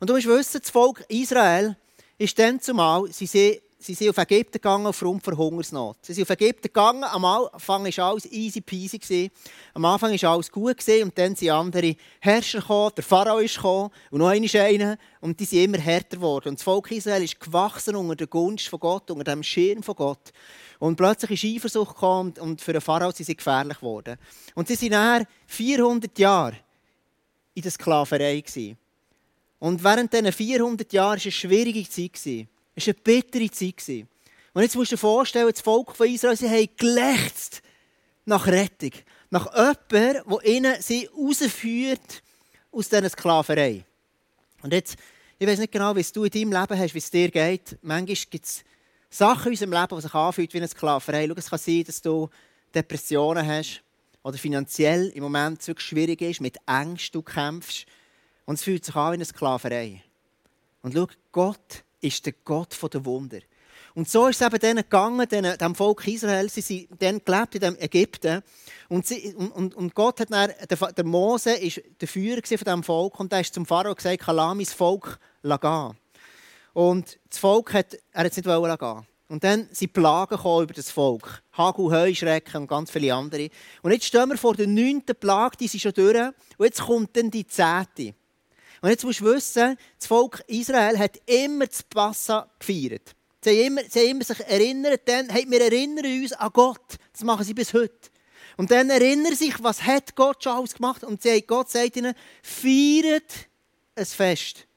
Und 0.02 0.10
du 0.10 0.16
musst 0.16 0.28
wissen, 0.28 0.60
das 0.62 0.70
Volk 0.70 1.06
Israel 1.08 1.78
ist 2.18 2.38
dann 2.38 2.60
zumal, 2.60 3.10
sie 3.10 3.26
sind, 3.26 3.62
sie 3.84 3.94
sind 3.94 4.10
auf 4.10 4.18
Ägypten 4.18 4.54
gegangen 4.54 4.86
aufgrund 4.86 5.24
von 5.24 5.38
Hungersnot. 5.38 5.98
Sie 6.02 6.14
sind 6.14 6.24
auf 6.24 6.30
Ägypten 6.30 6.68
gegangen, 6.68 7.04
am 7.04 7.26
Anfang 7.26 7.86
war 7.86 8.06
alles 8.06 8.26
easy 8.32 8.62
peasy. 8.62 9.32
Am 9.74 9.84
Anfang 9.86 10.12
war 10.12 10.32
alles 10.32 10.52
gut 10.52 10.78
und 11.02 11.18
dann 11.18 11.36
sind 11.36 11.50
andere 11.50 11.96
Herrscher 12.20 12.62
gekommen, 12.62 12.92
der 12.96 13.04
Pharao 13.04 13.40
ist 13.40 13.56
gekommen 13.56 13.90
und 14.12 14.20
noch 14.20 14.30
einer 14.30 14.98
und 15.20 15.40
die 15.40 15.46
sind 15.46 15.64
immer 15.64 15.78
härter 15.78 16.18
geworden. 16.18 16.50
Und 16.50 16.60
das 16.60 16.64
Volk 16.64 16.92
Israel 16.92 17.24
ist 17.24 17.40
gewachsen 17.40 17.96
unter 17.96 18.16
der 18.16 18.28
Gunst 18.28 18.68
von 18.68 18.80
Gott, 18.80 19.12
unter 19.12 19.24
dem 19.24 19.44
Schirm 19.44 19.84
von 19.84 19.96
Gott. 19.96 20.32
Und 20.80 20.96
plötzlich 20.96 21.44
ist 21.44 21.56
Eifersucht 21.56 21.94
gekommen 21.94 22.34
und 22.40 22.62
für 22.62 22.74
den 22.74 22.82
Pharao 22.82 23.12
sind 23.12 23.26
sie 23.26 23.36
gefährlich 23.36 23.78
geworden. 23.80 24.18
Und 24.56 24.68
sie 24.68 24.92
waren 24.92 25.26
400 25.48 26.18
Jahre 26.18 26.58
in 27.54 27.62
der 27.62 27.72
Sklaverei. 27.72 28.44
Und 29.60 29.84
während 29.84 30.12
diesen 30.12 30.32
400 30.32 30.92
Jahren 30.92 31.12
war 31.12 31.18
es 31.18 31.24
eine 31.24 31.32
schwierige 31.32 31.88
Zeit. 31.88 32.48
Es 32.76 32.88
war 32.88 32.94
eine 32.94 33.04
bittere 33.04 33.52
Zeit. 33.52 34.08
Und 34.54 34.62
jetzt 34.62 34.76
musst 34.76 34.92
du 34.92 34.96
dir 34.96 35.00
vorstellen, 35.00 35.50
das 35.52 35.62
Volk 35.62 35.96
von 35.96 36.08
Israel, 36.08 36.38
sie 36.38 36.50
haben 36.50 36.70
gelächzt 36.78 37.62
nach 38.26 38.48
Rettung. 38.48 38.92
Nach 39.30 39.52
jemandem, 39.52 40.24
der 40.30 40.46
ihnen 40.46 40.82
sie 40.82 41.10
rausführt 41.16 42.24
aus 42.72 42.90
dieser 42.90 43.10
Sklaverei. 43.10 43.84
Und 44.62 44.74
jetzt, 44.74 44.96
ich 45.40 45.48
weiß 45.48 45.60
nicht 45.60 45.72
genau, 45.72 45.96
wie 45.96 46.04
du 46.04 46.24
in 46.24 46.32
deinem 46.32 46.62
Leben 46.62 46.80
hast, 46.80 46.94
wie 46.94 47.00
es 47.00 47.10
dir 47.10 47.30
geht. 47.30 47.78
Manchmal 47.82 48.16
gibt 48.30 48.46
es 48.46 48.64
Sachen 49.10 49.48
in 49.48 49.52
unserem 49.52 49.74
Leben, 49.74 49.96
die 49.96 50.02
sich 50.02 50.14
anfühlen 50.14 50.50
wie 50.54 50.58
eine 50.58 50.68
Sklaverei. 50.68 51.28
Schau, 51.28 51.34
es 51.36 51.50
kann 51.50 51.60
sein, 51.60 51.84
dass 51.84 52.02
du 52.02 52.30
Depressionen 52.74 53.46
hast 53.46 53.84
oder 54.24 54.38
finanziell 54.38 55.10
im 55.10 55.24
Moment 55.24 55.68
wirklich 55.68 55.88
schwierig 55.88 56.22
ist, 56.22 56.42
mit 56.42 56.58
Ängsten 56.66 57.20
du 57.20 57.22
kämpfst. 57.22 57.86
Und 58.46 58.56
es 58.56 58.64
fühlt 58.64 58.86
sich 58.86 58.96
an 58.96 59.12
wie 59.12 59.16
eine 59.16 59.26
Sklaverei. 59.26 60.04
Und 60.82 60.94
schau, 60.94 61.08
Gott 61.32 61.84
ist 62.04 62.26
der 62.26 62.34
Gott 62.44 62.78
der 62.94 63.06
Wunder. 63.06 63.40
Und 63.96 64.10
so 64.10 64.28
ist 64.28 64.42
es 64.42 64.48
eben 64.48 64.60
denen 64.60 64.84
gegangen, 64.84 65.28
denen, 65.30 65.58
dem 65.58 65.76
Volk 65.76 66.08
Israel. 66.08 66.50
Sie 66.50 66.62
sind 66.62 66.90
dann 67.00 67.22
gelebt 67.24 67.56
in 67.56 67.62
dem 67.62 67.78
Ägypten. 67.80 68.42
Und, 68.90 69.06
sie, 69.06 69.36
und, 69.36 69.76
und 69.76 69.94
Gott 69.94 70.20
hat 70.20 70.32
dann, 70.32 70.52
der, 70.70 70.92
der 70.92 71.06
Mose 71.06 71.54
ist 71.54 71.82
der 72.02 72.08
Führer 72.08 72.42
von 72.44 72.58
diesem 72.58 72.84
Volk 72.84 73.20
und 73.20 73.32
er 73.32 73.42
ist 73.42 73.54
zum 73.54 73.66
Pharao 73.66 73.94
gesagt, 73.94 74.22
kann 74.22 74.36
mein 74.36 74.66
Volk 74.66 75.20
gehen. 75.44 75.98
Und 76.74 77.20
das 77.30 77.38
Volk 77.38 77.74
hat 77.74 77.98
er 78.12 78.24
jetzt 78.26 78.38
nicht 78.38 78.46
gehen. 78.46 79.08
Und 79.30 79.44
dann 79.44 79.68
sind 79.72 79.94
Plagen 79.94 80.36
über 80.36 80.74
das 80.74 80.92
Volk. 80.92 81.44
Hagel, 81.54 81.92
Heuschrecken 81.92 82.62
und 82.62 82.68
ganz 82.68 82.92
viele 82.92 83.14
andere. 83.14 83.50
Und 83.82 83.92
jetzt 83.92 84.06
stehen 84.06 84.30
wir 84.30 84.38
vor 84.38 84.56
der 84.56 84.68
neunten 84.68 85.16
Plage, 85.16 85.58
die 85.58 85.68
sind 85.68 85.82
schon 85.82 85.94
durch. 85.94 86.18
Und 86.58 86.66
jetzt 86.66 86.82
kommt 86.82 87.16
dann 87.16 87.30
die 87.32 87.46
zehnte. 87.46 88.16
Und 88.84 88.90
jetzt 88.90 89.06
musst 89.06 89.22
du 89.22 89.26
wissen, 89.34 89.78
das 89.98 90.08
Volk 90.08 90.44
Israel 90.48 91.00
hat 91.00 91.18
immer 91.26 91.68
das 91.68 91.82
Passa 91.84 92.50
gefeiert. 92.60 93.16
Sie 93.40 93.52
haben 93.52 93.68
immer, 93.68 93.82
sie 93.90 94.00
haben 94.02 94.10
immer 94.10 94.24
sich 94.26 94.40
erinnert, 94.42 95.02
dann, 95.06 95.30
hey, 95.30 95.46
wir 95.48 95.62
erinnern 95.62 96.06
uns 96.06 96.34
an 96.34 96.50
Gott. 96.52 96.98
Das 97.14 97.24
machen 97.24 97.46
sie 97.46 97.54
bis 97.54 97.74
heute. 97.74 98.10
Und 98.58 98.72
dann 98.72 98.90
erinnern 98.90 99.36
sich, 99.36 99.64
was 99.64 99.84
hat 99.84 100.14
Gott 100.18 100.44
schon 100.44 100.58
alles 100.58 100.74
gemacht. 100.74 101.06
Und 101.06 101.22
sie, 101.22 101.42
Gott 101.44 101.70
sagt 101.70 101.96
ihnen, 101.96 102.14
feiert 102.42 103.48
ein 103.96 104.06
Fest 104.06 104.68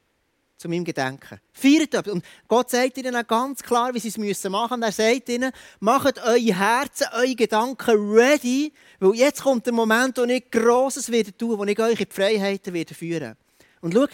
zu 0.57 0.69
meinem 0.69 0.85
Gedenken. 0.85 1.41
Feiert 1.53 1.93
etwas. 1.93 2.13
Und 2.13 2.25
Gott 2.47 2.71
sagt 2.71 2.99
ihnen 2.99 3.17
auch 3.17 3.27
ganz 3.27 3.61
klar, 3.61 3.93
wie 3.93 3.99
sie 3.99 4.07
es 4.07 4.45
machen 4.45 4.79
müssen. 4.79 4.83
Er 4.85 4.93
sagt 4.93 5.29
ihnen, 5.31 5.51
macht 5.81 6.23
eure 6.23 6.57
Herzen, 6.57 7.09
eure 7.13 7.35
Gedanken 7.35 8.13
ready, 8.13 8.73
weil 9.01 9.17
jetzt 9.17 9.43
kommt 9.43 9.67
der 9.67 9.73
Moment, 9.73 10.17
wo 10.17 10.23
ich 10.23 10.49
Grosses 10.49 11.11
werde 11.11 11.37
tun, 11.37 11.59
wo 11.59 11.65
ich 11.65 11.81
euch 11.81 11.99
in 11.99 12.09
die 12.09 12.15
Freiheiten 12.15 12.73
werde 12.73 12.95
führen 12.95 13.37
und 13.81 13.95
schau, 13.95 14.07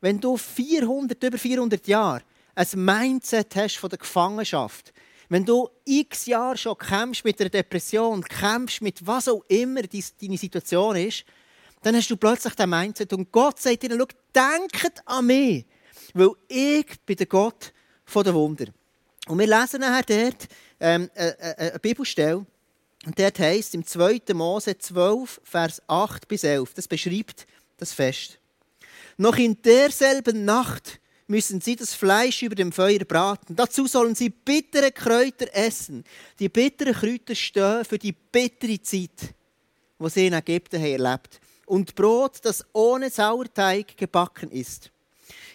wenn 0.00 0.20
du 0.20 0.36
400, 0.36 1.22
über 1.22 1.38
400 1.38 1.86
Jahre 1.86 2.22
ein 2.54 2.66
Mindset 2.74 3.54
hast 3.56 3.76
von 3.76 3.90
der 3.90 3.98
Gefangenschaft, 3.98 4.92
wenn 5.28 5.44
du 5.44 5.68
x 5.84 6.26
Jahre 6.26 6.56
schon 6.56 6.76
kämpfst 6.76 7.24
mit 7.24 7.40
einer 7.40 7.50
Depression, 7.50 8.22
kämpfst 8.22 8.82
mit 8.82 9.06
was 9.06 9.28
auch 9.28 9.44
immer 9.48 9.82
deine 9.82 10.36
Situation 10.36 10.96
ist, 10.96 11.24
dann 11.82 11.96
hast 11.96 12.10
du 12.10 12.16
plötzlich 12.16 12.54
das 12.54 12.66
Mindset 12.66 13.12
und 13.12 13.30
Gott 13.30 13.60
sagt 13.60 13.82
dir, 13.82 13.90
schau, 13.90 14.06
denkt 14.34 15.02
an 15.06 15.26
mich, 15.26 15.64
weil 16.14 16.30
ich 16.48 17.00
bin 17.06 17.16
der 17.16 17.26
Gott 17.26 17.72
der 18.12 18.34
Wunder. 18.34 18.66
Und 19.28 19.38
wir 19.38 19.46
lesen 19.46 19.80
nachher 19.80 20.02
dort 20.02 20.48
ähm, 20.80 21.08
eine, 21.14 21.38
äh, 21.38 21.50
äh, 21.50 21.70
eine 21.70 21.78
Bibelstelle, 21.78 22.44
und 23.06 23.18
dort 23.18 23.38
heißt 23.38 23.74
im 23.74 23.86
2. 23.86 24.20
Mose 24.34 24.76
12, 24.76 25.40
Vers 25.44 25.80
8 25.86 26.28
bis 26.28 26.44
11, 26.44 26.74
das 26.74 26.86
beschreibt 26.86 27.46
das 27.78 27.92
Fest. 27.92 28.39
Noch 29.20 29.36
in 29.36 29.60
derselben 29.60 30.46
Nacht 30.46 30.98
müssen 31.26 31.60
sie 31.60 31.76
das 31.76 31.92
Fleisch 31.92 32.42
über 32.42 32.54
dem 32.54 32.72
Feuer 32.72 33.00
braten. 33.00 33.54
Dazu 33.54 33.86
sollen 33.86 34.14
sie 34.14 34.30
bittere 34.30 34.92
Kräuter 34.92 35.46
essen. 35.52 36.04
Die 36.38 36.48
bitteren 36.48 36.94
Kräuter 36.94 37.34
stehen 37.34 37.84
für 37.84 37.98
die 37.98 38.12
bittere 38.12 38.80
Zeit, 38.80 39.34
wo 39.98 40.08
sie 40.08 40.28
in 40.28 40.32
Ägypten 40.32 40.80
haben 40.80 41.04
erlebt 41.04 41.38
Und 41.66 41.94
Brot, 41.94 42.38
das 42.44 42.64
ohne 42.72 43.10
Sauerteig 43.10 43.94
gebacken 43.98 44.50
ist. 44.50 44.90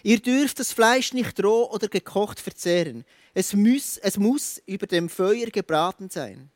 Ihr 0.04 0.20
dürft 0.20 0.60
das 0.60 0.72
Fleisch 0.72 1.12
nicht 1.12 1.42
roh 1.42 1.68
oder 1.68 1.88
gekocht 1.88 2.38
verzehren. 2.38 3.04
Es 3.34 3.52
muss, 3.52 3.96
es 3.96 4.16
muss 4.16 4.62
über 4.66 4.86
dem 4.86 5.08
Feuer 5.08 5.46
gebraten 5.46 6.08
sein. 6.08 6.50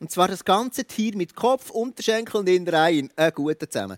Und 0.00 0.10
zwar 0.10 0.28
das 0.28 0.44
ganze 0.44 0.84
Tier 0.84 1.16
mit 1.16 1.34
Kopf, 1.34 1.70
Unterschenkel 1.70 2.40
und 2.40 2.48
Innereien. 2.50 3.08
Äh, 3.16 3.32
gut 3.32 3.56
zusammen. 3.72 3.96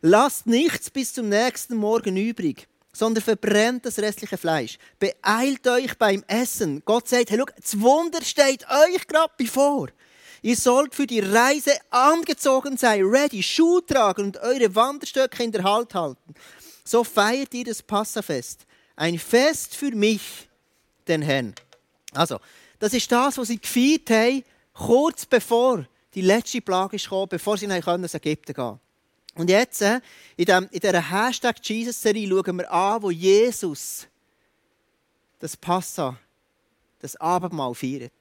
Lasst 0.00 0.46
nichts 0.46 0.90
bis 0.90 1.12
zum 1.12 1.28
nächsten 1.28 1.76
Morgen 1.76 2.16
übrig, 2.16 2.68
sondern 2.92 3.22
verbrennt 3.22 3.84
das 3.84 3.98
restliche 3.98 4.36
Fleisch. 4.36 4.78
Beeilt 4.98 5.66
euch 5.66 5.98
beim 5.98 6.22
Essen. 6.28 6.82
Gott 6.84 7.08
sagt, 7.08 7.30
hey, 7.30 7.38
schau, 7.38 7.46
das 7.56 7.80
Wunder 7.80 8.22
steht 8.22 8.64
euch 8.68 9.06
gerade 9.08 9.32
bevor. 9.36 9.88
Ihr 10.40 10.56
sollt 10.56 10.94
für 10.94 11.06
die 11.06 11.18
Reise 11.18 11.72
angezogen 11.90 12.76
sein, 12.76 13.02
ready, 13.02 13.42
Schuh 13.42 13.80
tragen 13.80 14.26
und 14.26 14.36
eure 14.38 14.72
Wanderstöcke 14.72 15.42
in 15.42 15.50
der 15.50 15.64
Halt 15.64 15.94
halten. 15.94 16.34
So 16.84 17.02
feiert 17.02 17.52
ihr 17.54 17.64
das 17.64 17.82
Passafest. 17.82 18.66
Ein 18.94 19.18
Fest 19.18 19.74
für 19.74 19.90
mich, 19.90 20.48
den 21.08 21.22
Herrn. 21.22 21.54
Also, 22.12 22.38
das 22.78 22.94
ist 22.94 23.10
das, 23.10 23.36
was 23.36 23.48
sie 23.48 23.58
gefeiert 23.58 24.10
haben, 24.10 24.44
kurz 24.72 25.26
bevor 25.26 25.84
die 26.14 26.22
letzte 26.22 26.60
Plage 26.60 26.98
kam, 26.98 27.28
bevor 27.28 27.58
sie 27.58 27.66
nach 27.66 27.86
Ägypten 27.86 28.54
gehen 28.54 28.80
Und 29.38 29.48
jetzt, 29.50 29.82
äh, 29.82 30.00
in, 30.36 30.68
dieser 30.72 31.10
Hashtag 31.10 31.56
Jesus-Serie, 31.62 32.28
schauen 32.28 32.58
wir 32.58 32.72
an, 32.72 33.00
wo 33.00 33.12
Jesus 33.12 34.08
das 35.38 35.56
Passa, 35.56 36.18
das 37.00 37.14
Abendmahl 37.14 37.72
feiert. 37.72 38.12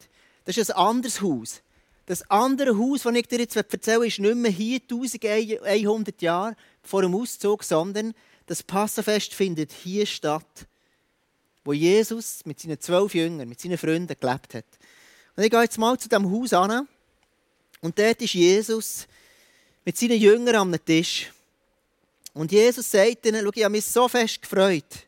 Das 0.45 0.55
ist 0.57 0.69
ein 0.69 0.77
anderes 0.77 1.19
Haus. 1.19 1.63
Das 2.05 2.29
andere 2.29 2.77
Haus, 2.77 3.01
das 3.01 3.15
ich 3.15 3.27
dir 3.27 3.39
jetzt 3.39 3.55
erzähle, 3.55 4.05
ist 4.05 4.19
nicht 4.19 4.35
mehr 4.35 4.51
hier 4.51 4.79
1100 4.79 6.21
Jahre 6.21 6.55
vor 6.83 7.01
dem 7.01 7.15
Auszug, 7.15 7.63
sondern 7.63 8.13
das 8.45 8.61
Passafest 8.61 9.33
findet 9.33 9.71
hier 9.71 10.05
statt, 10.05 10.67
wo 11.65 11.73
Jesus 11.73 12.45
mit 12.45 12.59
seinen 12.59 12.79
zwölf 12.79 13.15
Jüngern, 13.15 13.49
mit 13.49 13.59
seinen 13.59 13.79
Freunden 13.79 14.15
gelebt 14.19 14.53
hat. 14.53 14.65
Und 15.35 15.43
ich 15.43 15.49
gehe 15.49 15.63
jetzt 15.63 15.79
mal 15.79 15.97
zu 15.97 16.07
diesem 16.07 16.31
Haus 16.31 16.53
an 16.53 16.87
und 17.81 17.97
dort 17.97 18.21
ist 18.21 18.35
Jesus 18.35 19.07
mit 19.87 19.95
seinen 19.95 20.19
Jüngern 20.19 20.55
am 20.57 20.75
Tisch. 20.83 21.31
Und 22.33 22.51
Jesus 22.51 22.91
sagt 22.91 23.25
ihnen, 23.25 23.41
schau, 23.41 23.51
ich 23.55 23.63
habe 23.63 23.71
mich 23.71 23.85
so 23.85 24.09
fest 24.09 24.41
gefreut, 24.41 25.07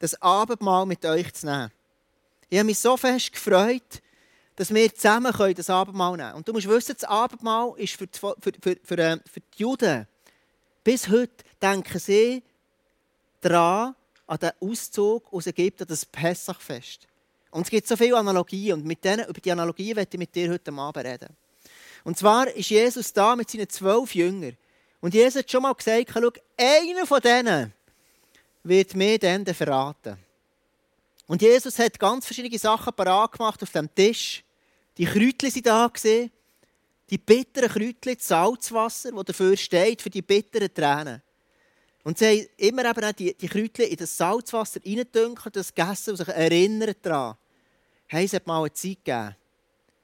das 0.00 0.20
Abendmahl 0.20 0.84
mit 0.84 1.04
euch 1.04 1.32
zu 1.32 1.46
nehmen. 1.46 1.70
Ich 2.48 2.58
habe 2.58 2.66
mich 2.66 2.80
so 2.80 2.96
fest 2.96 3.32
gefreut, 3.32 4.02
dass 4.56 4.74
wir 4.74 4.92
zusammen 4.92 5.32
das 5.54 5.70
Abendmahl 5.70 6.16
nehmen 6.16 6.22
können. 6.24 6.38
Und 6.38 6.48
du 6.48 6.52
musst 6.52 6.66
wissen, 6.66 6.96
das 6.98 7.08
Abendmahl 7.08 7.74
ist 7.76 7.94
für 7.94 8.08
die, 8.08 8.18
für, 8.18 8.34
für, 8.40 8.76
für, 8.82 8.98
äh, 8.98 9.18
für 9.32 9.40
die 9.40 9.62
Juden. 9.62 10.08
Bis 10.82 11.08
heute 11.08 11.44
denken 11.62 12.00
sie 12.00 12.42
daran, 13.40 13.94
an 14.26 14.38
den 14.38 14.50
Auszug 14.58 15.32
aus 15.32 15.46
Ägypten, 15.46 15.86
das 15.86 16.04
Pessachfest. 16.04 17.06
Und 17.52 17.62
es 17.62 17.70
gibt 17.70 17.86
so 17.86 17.96
viele 17.96 18.16
Analogien. 18.16 18.80
Und 18.80 18.86
mit 18.86 19.04
denen, 19.04 19.28
über 19.28 19.40
die 19.40 19.52
Analogien 19.52 19.94
werde 19.94 20.10
ich 20.12 20.18
mit 20.18 20.34
dir 20.34 20.50
heute 20.50 20.72
Abend 20.72 21.06
reden. 21.06 21.45
Und 22.06 22.16
zwar 22.16 22.46
ist 22.52 22.70
Jesus 22.70 23.12
da 23.12 23.34
mit 23.34 23.50
seinen 23.50 23.68
zwölf 23.68 24.14
Jüngern. 24.14 24.56
Und 25.00 25.12
Jesus 25.12 25.40
hat 25.40 25.50
schon 25.50 25.62
mal 25.62 25.72
gesagt, 25.72 26.12
schau, 26.14 26.30
einer 26.56 27.04
von 27.04 27.20
denen 27.20 27.72
wird 28.62 28.94
mir 28.94 29.18
dann 29.18 29.44
verraten. 29.44 30.16
Und 31.26 31.42
Jesus 31.42 31.76
hat 31.80 31.98
ganz 31.98 32.24
verschiedene 32.24 32.60
Sachen 32.60 32.94
parat 32.94 33.32
gemacht 33.32 33.60
auf 33.60 33.72
dem 33.72 33.92
Tisch. 33.92 34.44
Die 34.96 35.04
Kräutchen 35.04 35.50
sind 35.50 35.66
da 35.66 35.88
gesehen. 35.88 36.30
Die 37.10 37.18
bitteren 37.18 37.70
Kräutchen, 37.70 38.14
das 38.16 38.28
Salzwasser, 38.28 39.10
das 39.10 39.24
dafür 39.24 39.56
steht, 39.56 40.00
für 40.00 40.10
die 40.10 40.22
bitteren 40.22 40.72
Tränen. 40.72 41.22
Und 42.04 42.18
sie 42.18 42.42
haben 42.42 42.48
immer 42.58 42.84
eben 42.88 43.04
auch 43.04 43.12
die, 43.14 43.34
die 43.34 43.48
Kräutchen 43.48 43.86
in 43.86 43.96
das 43.96 44.16
Salzwasser 44.16 44.78
reingedünkt, 44.86 45.56
das 45.56 45.74
gegessen 45.74 46.10
und 46.10 46.18
sich 46.18 46.28
erinnert 46.28 46.98
daran. 47.02 47.36
Hey, 48.06 48.26
es 48.26 48.32
hat 48.32 48.46
mal 48.46 48.60
eine 48.60 48.72
Zeit 48.72 49.04
gegeben, 49.04 49.34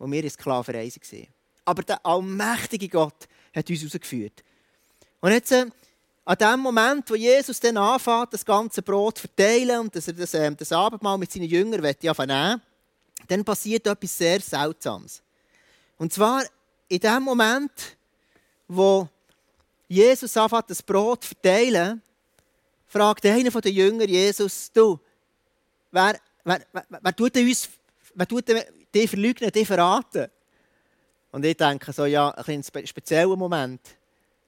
wo 0.00 0.10
wir 0.10 0.24
in 0.24 0.30
Sklaverei 0.30 0.88
waren. 0.88 1.41
Aber 1.64 1.82
der 1.82 2.04
allmächtige 2.04 2.88
Gott 2.88 3.28
hat 3.54 3.68
uns 3.68 3.80
herausgeführt. 3.80 4.42
Und 5.20 5.30
jetzt, 5.32 5.52
äh, 5.52 5.66
an 6.24 6.36
dem 6.36 6.60
Moment, 6.60 7.10
wo 7.10 7.14
Jesus 7.14 7.58
dann 7.60 7.76
anfängt, 7.76 8.32
das 8.32 8.44
ganze 8.44 8.82
Brot 8.82 9.18
zu 9.18 9.22
verteilen 9.22 9.80
und 9.80 9.96
das, 9.96 10.06
das, 10.06 10.34
äh, 10.34 10.54
das 10.54 10.72
Abendmahl 10.72 11.18
mit 11.18 11.32
seinen 11.32 11.48
Jüngern 11.48 11.80
nehmen 11.80 12.62
dann 13.28 13.44
passiert 13.44 13.86
etwas 13.86 14.18
sehr 14.18 14.40
Seltsames. 14.40 15.22
Und 15.96 16.12
zwar 16.12 16.44
in 16.88 16.98
dem 16.98 17.22
Moment, 17.22 17.96
wo 18.68 19.08
Jesus 19.88 20.36
anfängt, 20.36 20.70
das 20.70 20.82
Brot 20.82 21.22
zu 21.22 21.28
verteilen, 21.28 22.02
fragt 22.86 23.24
einer 23.24 23.50
der 23.50 23.72
Jünger 23.72 24.04
Jesus, 24.04 24.70
du, 24.72 24.98
wer, 25.90 26.18
wer, 26.44 26.62
wer, 26.72 26.86
wer 26.88 27.16
tut 27.16 27.36
uns, 27.36 27.68
wer 28.14 28.26
tut 28.26 28.44
dich 28.94 29.10
verleugnen, 29.10 29.50
dich 29.50 29.66
verraten? 29.66 30.28
Und 31.32 31.44
ich 31.44 31.56
denke 31.56 31.92
so, 31.92 32.04
ja, 32.04 32.30
ein 32.30 32.62
spezieller 32.62 33.36
Moment. 33.36 33.80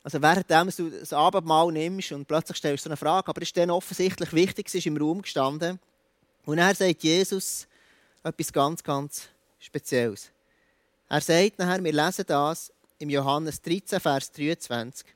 Also 0.03 0.21
währenddem 0.21 0.71
du 0.77 0.91
das 0.91 1.15
Abendmahl 1.15 1.73
nimmst 1.73 2.13
und 2.13 2.29
plötzlich 2.29 2.59
stellst 2.59 2.85
du 2.85 2.91
eine 2.91 2.97
Frage, 2.99 3.27
aber 3.27 3.41
ist 3.41 3.57
dann 3.57 3.71
offensichtlich 3.71 4.33
wichtig, 4.35 4.73
ist 4.73 4.87
im 4.87 4.99
Raum 4.99 5.23
gestanden. 5.23 5.81
Und 6.45 6.59
er 6.59 6.75
sagt 6.75 7.03
Jesus, 7.03 7.67
etwas 8.23 8.53
ganz, 8.53 8.83
ganz 8.83 9.29
Spezielles. 9.59 10.31
Er 11.09 11.23
sagt 11.23 11.59
nachher, 11.59 11.83
wir 11.83 11.93
lesen 11.93 12.25
das 12.27 12.71
im 12.99 13.09
Johannes 13.09 13.63
13, 13.63 13.99
Vers 13.99 14.31
23. 14.33 15.07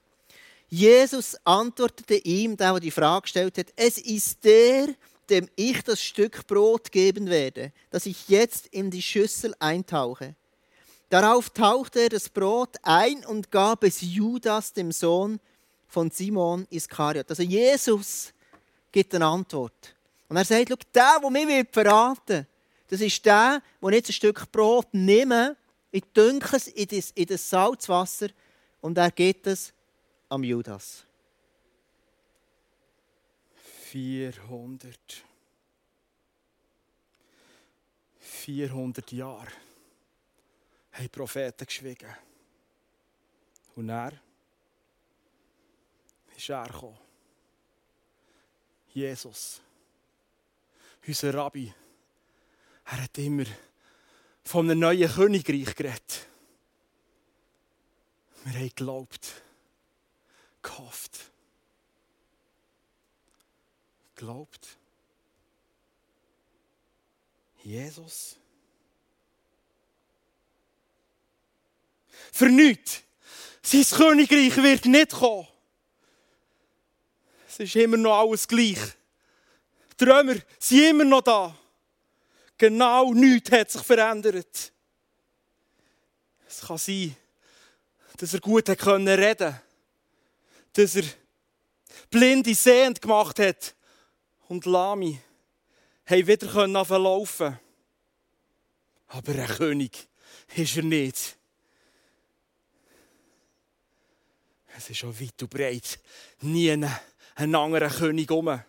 Jesus 0.71 1.37
antwortete 1.45 2.17
ihm, 2.17 2.57
der, 2.57 2.73
der 2.73 2.81
die 2.81 2.91
Frage 2.91 3.23
gestellt 3.23 3.59
hat, 3.59 3.73
es 3.77 3.99
ist 3.99 4.43
der, 4.43 4.89
dem 5.29 5.49
ich 5.55 5.83
das 5.83 6.03
Stück 6.03 6.47
Brot 6.47 6.91
geben 6.91 7.29
werde, 7.29 7.73
das 7.91 8.07
ich 8.07 8.29
jetzt 8.29 8.67
in 8.69 8.91
die 8.91 9.03
Schüssel 9.03 9.55
eintauche. 9.59 10.35
Darauf 11.09 11.49
tauchte 11.51 12.01
er 12.01 12.09
das 12.11 12.29
Brot 12.29 12.77
ein 12.83 13.25
und 13.25 13.51
gab 13.51 13.83
es 13.83 14.01
Judas, 14.03 14.73
dem 14.73 14.93
Sohn 14.93 15.41
von 15.87 16.11
Simon 16.11 16.67
Iskariot. 16.71 17.31
Also 17.31 17.43
Jesus 17.43 18.33
gibt 18.93 19.15
eine 19.15 19.27
Antwort. 19.27 19.95
Und 20.29 20.37
er 20.37 20.45
sagt, 20.45 20.69
der, 20.95 21.21
der 21.21 21.31
mich 21.31 21.69
verraten 21.73 22.37
will, 22.37 22.47
das 22.89 23.01
ist 23.01 23.25
der, 23.25 23.63
der 23.83 23.93
jetzt 23.93 24.11
ein 24.11 24.13
Stück 24.13 24.53
Brot 24.53 24.89
nimmt, 24.93 25.57
ich 25.91 26.05
dünke 26.15 26.57
es 26.57 26.69
in 26.69 26.87
das, 26.89 27.11
in 27.13 27.27
das 27.27 27.49
Salzwasser 27.49 28.29
und 28.83 28.99
er 28.99 29.11
gibt 29.11 29.47
es 29.47 29.73
am 30.29 30.45
Judas. 30.45 31.05
400. 33.91 34.95
400 38.21 39.13
Jahre 39.13 39.49
haben 40.99 41.11
Propheten 41.11 41.67
geschwiegen. 41.67 42.15
Und 43.77 43.89
er 43.89 44.13
ist 46.37 46.49
er 46.49 46.67
gekommen. 46.67 46.99
Jesus, 48.93 49.61
unser 51.07 51.35
Rabbi. 51.35 51.73
Er 52.87 53.03
hat 53.03 53.19
immer 53.19 53.45
von 54.45 54.69
einem 54.69 54.81
neuen 54.81 55.09
Königreich 55.11 55.75
geredet. 55.75 56.27
Wir 58.45 58.55
haben 58.55 58.69
geglaubt, 58.69 59.43
gehofft, 60.63 61.31
geglaubt. 64.15 64.79
Jesus. 67.63 68.38
Für 72.33 72.49
nichts. 72.49 73.03
Sein 73.63 73.85
Königreich 73.85 74.57
wird 74.57 74.87
nicht 74.87 75.13
kommen. 75.13 75.47
Es 77.49 77.59
ist 77.59 77.77
immer 77.77 77.97
noch 77.97 78.19
alles 78.19 78.47
gleich. 78.47 78.79
Die 79.99 80.05
Römer 80.05 80.37
sind 80.59 80.91
immer 80.91 81.05
noch 81.05 81.23
da. 81.23 81.57
Genau 82.57 83.13
nichts 83.13 83.51
hat 83.51 83.71
sich 83.71 83.83
verändert. 83.83 84.73
Es 86.49 86.61
kann 86.61 86.79
sein, 86.79 87.17
dass 88.17 88.35
er 88.35 88.41
gut 88.41 88.69
reden 88.69 88.79
konnte. 88.79 89.63
Dass 90.73 90.97
er 90.97 91.05
Blinde 92.11 92.55
sehend 92.55 93.01
gemacht 93.03 93.39
hat. 93.39 93.75
Und 94.49 94.65
Lami 94.65 95.21
haben 96.07 96.27
wieder 96.27 96.67
laufen 96.67 97.59
Aber 99.09 99.33
ein 99.33 99.47
König 99.47 100.09
ist 100.55 100.77
er 100.77 100.83
nicht. 100.83 101.38
Es 104.79 104.89
ist 104.91 104.99
schon 104.99 105.21
weit 105.21 105.43
und 105.43 105.51
breit. 105.51 105.99
Nie 106.41 106.71
ein 106.71 107.55
anderer 107.55 107.91
König 107.91 108.31
um. 108.31 108.47
Aber 108.47 108.63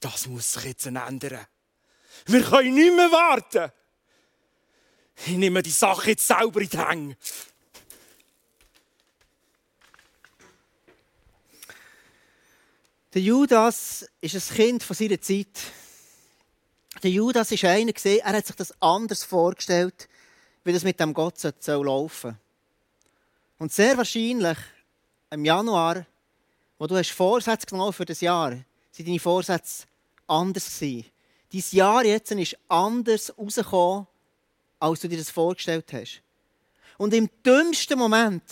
das 0.00 0.26
muss 0.26 0.54
sich 0.54 0.64
jetzt 0.64 0.86
ändern. 0.86 1.46
Wir 2.26 2.42
können 2.42 2.74
nicht 2.74 2.96
mehr 2.96 3.12
warten. 3.12 3.70
Ich 5.24 5.36
nehme 5.36 5.62
die 5.62 5.70
Sache 5.70 6.10
jetzt 6.10 6.26
selber 6.26 6.60
in 6.62 6.68
die 6.68 6.78
Hänge. 6.78 7.16
Der 13.14 13.22
Judas 13.22 14.04
ist 14.20 14.34
ein 14.34 14.56
Kind 14.56 14.82
von 14.82 14.96
seiner 14.96 15.20
Zeit. 15.20 15.60
Der 17.04 17.10
Judas 17.12 17.52
ist 17.52 17.64
einer 17.64 17.92
er 18.04 18.32
hat 18.32 18.46
sich 18.46 18.56
das 18.56 18.74
anders 18.82 19.22
vorgestellt, 19.22 20.08
wie 20.64 20.72
das 20.72 20.82
mit 20.82 20.98
dem 20.98 21.14
Gott 21.14 21.38
soll 21.38 21.86
laufen. 21.86 22.36
Und 23.60 23.72
sehr 23.72 23.96
wahrscheinlich 23.96 24.58
im 25.30 25.44
Januar, 25.44 26.04
wo 26.80 26.88
du 26.88 26.96
hast 26.96 27.10
Vorsätze 27.10 27.66
genommen 27.66 27.92
für 27.92 28.04
das 28.04 28.20
Jahr, 28.20 28.56
sind 28.90 29.06
deine 29.06 29.20
Vorsätze 29.20 29.86
anders 30.26 30.64
gewesen 30.74 31.06
dein 31.52 31.64
Jahr 31.70 32.04
jetzt 32.04 32.30
ist 32.30 32.56
anders 32.68 33.32
rausgekommen, 33.36 34.06
als 34.78 35.00
du 35.00 35.08
dir 35.08 35.18
das 35.18 35.30
vorgestellt 35.30 35.92
hast. 35.92 36.22
Und 36.96 37.14
im 37.14 37.28
dümmsten 37.44 37.98
Moment, 37.98 38.42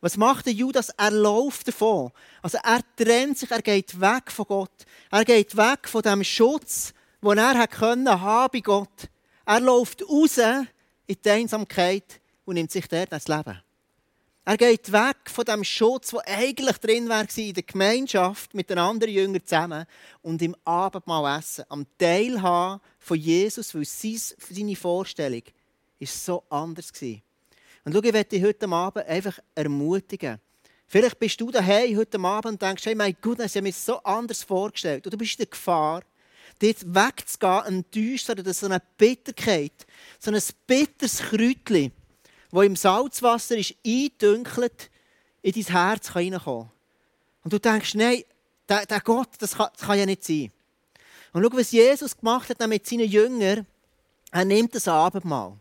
was 0.00 0.16
macht 0.16 0.46
der 0.46 0.52
Judas? 0.52 0.88
Er 0.90 1.10
läuft 1.10 1.68
davon. 1.68 2.10
Also 2.40 2.58
er 2.62 2.80
trennt 2.96 3.38
sich, 3.38 3.50
er 3.50 3.62
geht 3.62 4.00
weg 4.00 4.30
von 4.30 4.46
Gott. 4.46 4.86
Er 5.10 5.24
geht 5.24 5.56
weg 5.56 5.86
von 5.88 6.02
dem 6.02 6.24
Schutz, 6.24 6.92
den 7.22 7.38
er 7.38 7.58
hat 7.58 7.70
können 7.70 8.20
haben 8.20 8.50
bei 8.52 8.60
Gott. 8.60 9.08
Er 9.44 9.60
läuft 9.60 10.02
raus 10.08 10.38
in 10.38 11.16
die 11.24 11.30
Einsamkeit 11.30 12.20
und 12.44 12.54
nimmt 12.54 12.70
sich 12.70 12.88
dort 12.88 13.12
das 13.12 13.28
Leben. 13.28 13.60
Er 14.44 14.56
geht 14.56 14.90
weg 14.90 15.18
von 15.26 15.44
dem 15.44 15.62
Schutz, 15.62 16.10
der 16.10 16.26
eigentlich 16.26 16.78
drin 16.78 17.08
war 17.08 17.24
in 17.36 17.54
der 17.54 17.62
Gemeinschaft 17.62 18.54
mit 18.54 18.70
den 18.70 18.78
anderen 18.78 19.14
Jüngern 19.14 19.46
zusammen 19.46 19.86
und 20.20 20.42
im 20.42 20.56
Abendmahl 20.64 21.38
essen, 21.38 21.64
am 21.68 21.86
Teilhaben 21.96 22.80
von 22.98 23.16
Jesus, 23.16 23.72
weil 23.72 23.84
seine 23.84 24.74
Vorstellung 24.74 25.42
ist 26.00 26.24
so 26.24 26.42
anders 26.48 26.90
war. 27.00 27.18
Und 27.84 27.92
schau, 27.92 28.02
ich 28.02 28.12
möchte 28.12 28.36
dich 28.36 28.42
heute 28.42 28.68
Abend 28.68 29.06
einfach 29.06 29.38
ermutigen. 29.54 30.40
Vielleicht 30.88 31.20
bist 31.20 31.40
du 31.40 31.52
daheim 31.52 31.96
heute 31.96 32.18
Abend 32.18 32.54
und 32.54 32.62
denkst, 32.62 32.84
hey, 32.84 32.96
mein 32.96 33.16
Gott, 33.20 33.38
ich 33.38 33.54
habe 33.54 33.62
mir 33.62 33.72
so 33.72 33.98
anders 34.02 34.42
vorgestellt. 34.42 35.06
Und 35.06 35.14
du 35.14 35.18
bist 35.18 35.34
in 35.34 35.44
der 35.44 35.46
Gefahr, 35.46 36.02
dort 36.58 36.84
wegzugehen, 36.84 37.64
enttäuscht 37.66 38.28
oder 38.28 38.52
so 38.52 38.66
eine 38.66 38.82
Bitterkeit, 38.98 39.86
so 40.18 40.32
ein 40.32 40.42
bitteres 40.66 41.18
Kräutchen, 41.18 41.92
wo 42.52 42.62
im 42.62 42.76
Salzwasser 42.76 43.56
ist 43.56 43.74
eindünkelt, 43.84 44.90
in 45.40 45.52
dein 45.52 45.64
Herz 45.64 46.12
hineinkommen 46.12 46.70
Und 47.42 47.52
du 47.52 47.58
denkst, 47.58 47.94
nein, 47.94 48.22
der, 48.68 48.86
der 48.86 49.00
Gott, 49.00 49.30
das 49.38 49.56
kann, 49.56 49.68
das 49.72 49.86
kann, 49.86 49.98
ja 49.98 50.06
nicht 50.06 50.22
sein. 50.22 50.52
Und 51.32 51.42
schau, 51.42 51.56
was 51.56 51.72
Jesus 51.72 52.16
gemacht 52.16 52.50
hat 52.50 52.68
mit 52.68 52.86
seinen 52.86 53.08
Jüngern, 53.08 53.66
er 54.30 54.44
nimmt 54.44 54.74
das 54.74 54.86
Abendmahl. 54.86 55.58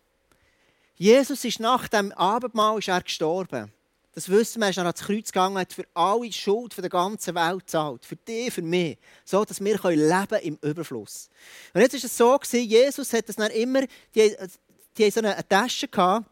Jesus 0.95 1.43
ist 1.45 1.59
nach 1.59 1.87
dem 1.87 2.11
Abendmahl 2.11 2.77
ist 2.77 2.89
er 2.89 3.01
gestorben. 3.01 3.71
Das 4.13 4.27
wissen 4.27 4.59
wir, 4.59 4.65
er 4.65 4.71
ist 4.71 4.77
ans 4.77 4.99
Kreuz 4.99 5.31
gegangen, 5.31 5.57
hat 5.57 5.71
für 5.71 5.85
alle 5.93 6.31
Schuld 6.31 6.77
der 6.77 6.89
ganzen 6.89 7.33
Welt 7.33 7.59
gezahlt. 7.59 8.05
Für 8.05 8.17
dich, 8.17 8.53
für 8.53 8.61
mich. 8.61 8.97
So, 9.23 9.45
dass 9.45 9.63
wir 9.63 9.77
leben 9.77 10.39
im 10.43 10.59
Überfluss. 10.61 11.29
Und 11.73 11.81
jetzt 11.81 11.93
war 11.93 12.03
es 12.03 12.17
so, 12.17 12.57
Jesus 12.57 13.13
hat 13.13 13.29
das 13.29 13.37
dann 13.37 13.51
immer, 13.51 13.83
die, 14.13 14.35
die 14.97 15.09
so 15.09 15.21
eine 15.21 15.37
Tasche 15.47 15.87
gehabt, 15.87 16.25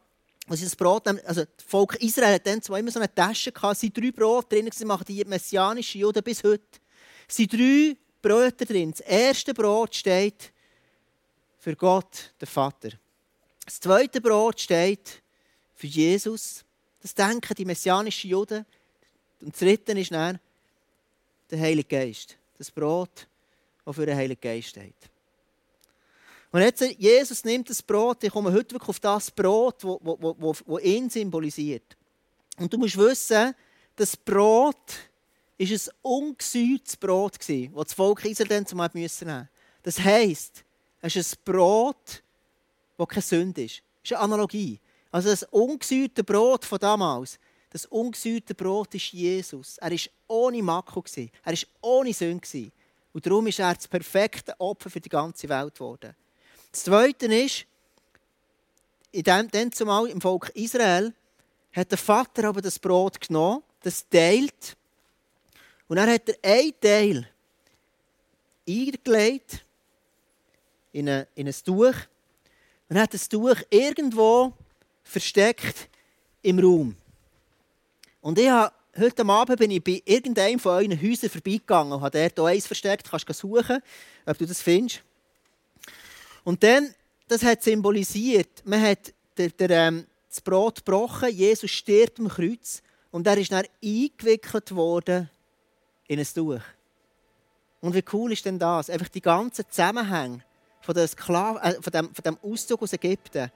sie 0.57 0.65
das 0.65 0.75
Brot. 0.75 1.07
Also, 1.07 1.43
das 1.45 1.65
Volk 1.65 1.95
Israel 1.95 2.35
hat 2.35 2.47
dann 2.47 2.61
zwar 2.61 2.79
immer 2.79 2.91
so 2.91 2.99
eine 2.99 3.13
Tasche 3.13 3.51
gehabt, 3.51 3.75
es 3.75 3.81
sind 3.81 3.95
drei 3.95 4.11
Brote 4.11 4.55
drin, 4.55 4.69
sie 4.73 4.85
machen 4.85 5.05
die 5.07 5.23
messianischen 5.25 6.01
Juden 6.01 6.23
bis 6.23 6.43
heute. 6.43 6.79
Es 7.27 7.35
sind 7.35 7.53
drei 7.53 7.95
Brote 8.21 8.65
drin. 8.65 8.91
Das 8.91 9.01
erste 9.01 9.53
Brot 9.53 9.95
steht 9.95 10.51
für 11.59 11.75
Gott, 11.75 12.33
den 12.41 12.47
Vater. 12.47 12.89
Das 13.65 13.79
zweite 13.79 14.19
Brot 14.21 14.59
steht 14.59 15.21
für 15.75 15.87
Jesus. 15.87 16.63
Das 17.01 17.13
denken 17.13 17.53
die 17.55 17.65
messianischen 17.65 18.29
Juden. 18.29 18.65
Und 19.41 19.53
das 19.53 19.59
dritte 19.59 19.91
ist 19.93 20.11
dann 20.11 20.39
der 21.49 21.59
Heilige 21.59 21.87
Geist. 21.87 22.37
Das 22.57 22.71
Brot, 22.71 23.27
das 23.85 23.95
für 23.95 24.05
den 24.05 24.17
Heiligen 24.17 24.41
Geist 24.41 24.69
steht. 24.69 24.95
Und 26.51 26.61
jetzt, 26.61 26.81
Jesus 26.97 27.43
nimmt 27.43 27.69
das 27.69 27.81
Brot, 27.81 28.23
ich 28.23 28.31
komme 28.31 28.51
heute 28.51 28.71
wirklich 28.71 28.89
auf 28.89 28.99
das 28.99 29.29
Brot, 29.29 29.83
das 29.83 30.83
ihn 30.83 31.09
symbolisiert. 31.09 31.95
Und 32.57 32.73
du 32.73 32.77
musst 32.77 32.97
wissen, 32.97 33.53
das 33.95 34.17
Brot 34.17 34.75
war 35.59 35.67
ein 35.67 35.79
ungesäuertes 36.01 36.97
Brot, 36.97 37.37
das 37.37 37.47
das 37.75 37.93
Volk 37.93 38.25
Israel 38.25 38.47
dann 38.47 38.65
zum 38.65 38.79
nehmen 38.79 39.03
musste. 39.03 39.49
Das 39.83 39.99
heisst, 39.99 40.63
es 41.01 41.15
ist 41.15 41.37
ein 41.37 41.39
Brot, 41.45 42.23
das 42.97 43.07
keine 43.07 43.21
Sünde 43.21 43.63
ist. 43.65 43.83
Das 44.01 44.11
ist 44.11 44.13
eine 44.13 44.23
Analogie. 44.23 44.79
Also 45.11 45.29
das 45.29 45.43
ungesäuerte 45.43 46.23
Brot 46.23 46.65
von 46.65 46.79
damals, 46.79 47.39
das 47.69 47.85
ungesäuerte 47.85 48.55
Brot 48.55 48.95
ist 48.95 49.11
Jesus. 49.13 49.77
Er 49.77 49.91
war 49.91 49.99
ohne 50.27 50.63
Makel. 50.63 51.29
Er 51.43 51.53
war 51.53 51.59
ohne 51.81 52.13
Sünde. 52.13 52.71
Und 53.13 53.25
darum 53.25 53.45
ist 53.47 53.59
er 53.59 53.73
das 53.73 53.87
perfekte 53.87 54.59
Opfer 54.59 54.89
für 54.89 54.99
die 54.99 55.09
ganze 55.09 55.47
Welt 55.47 55.75
geworden. 55.75 56.15
Das 56.71 56.83
Zweite 56.83 57.25
ist, 57.25 57.65
in 59.11 59.23
dem, 59.23 59.49
dann 59.49 59.71
zumal 59.71 60.07
im 60.07 60.21
Volk 60.21 60.49
Israel 60.53 61.13
hat 61.73 61.91
der 61.91 61.97
Vater 61.97 62.47
aber 62.47 62.61
das 62.61 62.77
Brot 62.77 63.19
genommen, 63.21 63.63
das 63.81 64.07
teilt, 64.07 64.75
und 65.89 65.95
dann 65.95 66.09
hat 66.09 66.29
er 66.29 66.37
ein 66.43 66.71
Teil 66.79 67.27
eingelegt 68.67 69.65
in, 70.93 71.09
eine, 71.09 71.27
in 71.33 71.47
ein 71.47 71.55
Tuch 71.65 71.95
und 72.87 72.99
hat 72.99 73.13
das 73.13 73.27
Tuch 73.27 73.55
irgendwo 73.71 74.53
versteckt 75.03 75.89
im 76.43 76.59
Raum. 76.59 76.95
Und 78.21 78.37
ich 78.37 78.49
habe, 78.49 78.71
heute 78.99 79.25
Abend 79.25 79.59
bin 79.59 79.71
ich 79.71 79.83
bei 79.83 80.03
irgendeinem 80.05 80.59
von 80.59 80.73
euren 80.73 81.01
Häusern 81.01 81.31
vorbeigegangen 81.31 81.93
und 81.93 82.01
habe 82.01 82.29
dort 82.29 82.47
eins 82.47 82.67
versteckt. 82.67 83.07
Du 83.07 83.09
kannst 83.09 83.33
suchen, 83.33 83.81
ob 84.27 84.37
du 84.37 84.45
das 84.45 84.61
findest. 84.61 85.01
Und 86.43 86.63
dann, 86.63 86.93
das 87.27 87.43
hat 87.43 87.63
symbolisiert, 87.63 88.63
man 88.65 88.81
hat 88.81 89.13
der, 89.37 89.49
der, 89.49 89.69
ähm, 89.69 90.05
das 90.27 90.41
Brot 90.41 90.85
gebrochen, 90.85 91.29
Jesus 91.29 91.71
stirbt 91.71 92.19
am 92.19 92.27
Kreuz 92.27 92.81
und 93.11 93.25
er 93.25 93.37
ist 93.37 93.51
dann 93.51 93.65
eingewickelt 93.83 94.75
worden 94.75 95.29
in 96.07 96.19
ein 96.19 96.25
Tuch. 96.25 96.61
Und 97.81 97.93
wie 97.93 98.03
cool 98.13 98.31
ist 98.33 98.45
denn 98.45 98.59
das? 98.59 98.89
Einfach 98.89 99.07
die 99.07 99.21
ganzen 99.21 99.65
Zusammenhänge 99.69 100.43
von, 100.81 100.93
der 100.93 101.05
äh, 101.05 101.81
von, 101.81 101.91
dem, 101.93 102.13
von 102.13 102.23
dem 102.23 102.37
Auszug 102.41 102.81
aus 102.81 102.93
Ägypten, 102.93 103.51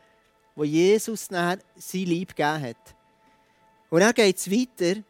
wo 0.55 0.63
Jesus 0.63 1.27
dann 1.27 1.59
sein 1.75 2.01
Lieb 2.01 2.35
gegeben 2.35 2.61
hat. 2.61 2.95
Und 3.89 3.99
dann 3.99 4.13
geht 4.13 4.37
es 4.37 4.49
weiter 4.49 5.01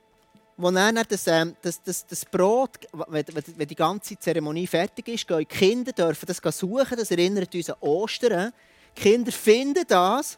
wo 0.55 0.69
dann 0.71 0.99
das, 1.07 1.27
ähm, 1.27 1.55
das, 1.61 1.81
das, 1.81 2.05
das 2.05 2.25
Brot, 2.25 2.79
wenn, 3.07 3.25
wenn, 3.57 3.67
die 3.67 3.75
ganze 3.75 4.17
Zeremonie 4.19 4.67
fertig 4.67 5.07
ist, 5.07 5.27
gehen 5.27 5.39
die 5.39 5.45
Kinder 5.45 5.91
dürfen 5.91 6.25
das 6.27 6.57
suchen, 6.57 6.97
das 6.97 7.11
erinnert 7.11 7.53
uns 7.53 7.69
an 7.69 7.77
Ostern. 7.81 8.53
Die 8.95 9.01
Kinder 9.01 9.31
finden 9.31 9.83
das 9.87 10.37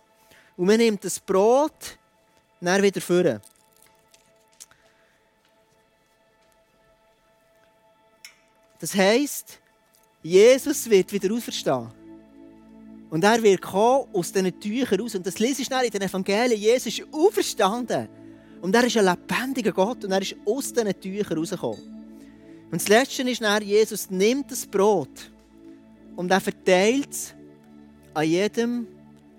und 0.56 0.68
man 0.68 0.78
nimmt 0.78 1.04
das 1.04 1.20
Brot 1.20 1.98
dann 2.62 2.82
wieder 2.82 3.02
vor. 3.02 3.42
Das 8.80 8.94
heisst, 8.96 9.60
Jesus 10.22 10.90
wird 10.90 11.12
wieder 11.12 11.34
auferstehen. 11.34 11.92
Und 13.10 13.24
er 13.24 13.42
wird 13.42 13.62
kommen 13.62 14.08
aus 14.14 14.32
diesen 14.32 14.60
Tüchern 14.60 15.00
raus. 15.00 15.16
Und 15.16 15.26
das 15.26 15.40
lese 15.40 15.62
ich 15.62 15.68
schnell 15.68 15.86
in 15.86 15.92
den 15.92 16.02
Evangelien. 16.02 16.60
Jesus 16.60 17.00
ist 17.00 17.14
auferstanden. 17.14 18.10
Und 18.62 18.76
er 18.76 18.86
ist 18.86 18.98
ein 18.98 19.06
lebendiger 19.06 19.72
Gott 19.72 20.04
und 20.04 20.12
er 20.12 20.22
ist 20.22 20.36
aus 20.46 20.74
diesen 20.74 21.00
Tüchern 21.00 21.38
rausgekommen. 21.38 21.96
Und 22.72 22.82
das 22.82 22.88
Letzte 22.88 23.22
ist 23.30 23.42
dann, 23.42 23.64
Jesus 23.64 24.10
nimmt 24.10 24.52
das 24.52 24.66
Brot 24.66 25.32
und 26.16 26.32
er 26.32 26.42
verteilt 26.42 27.12
es 27.12 27.34
an 28.14 28.28
jedem 28.28 28.88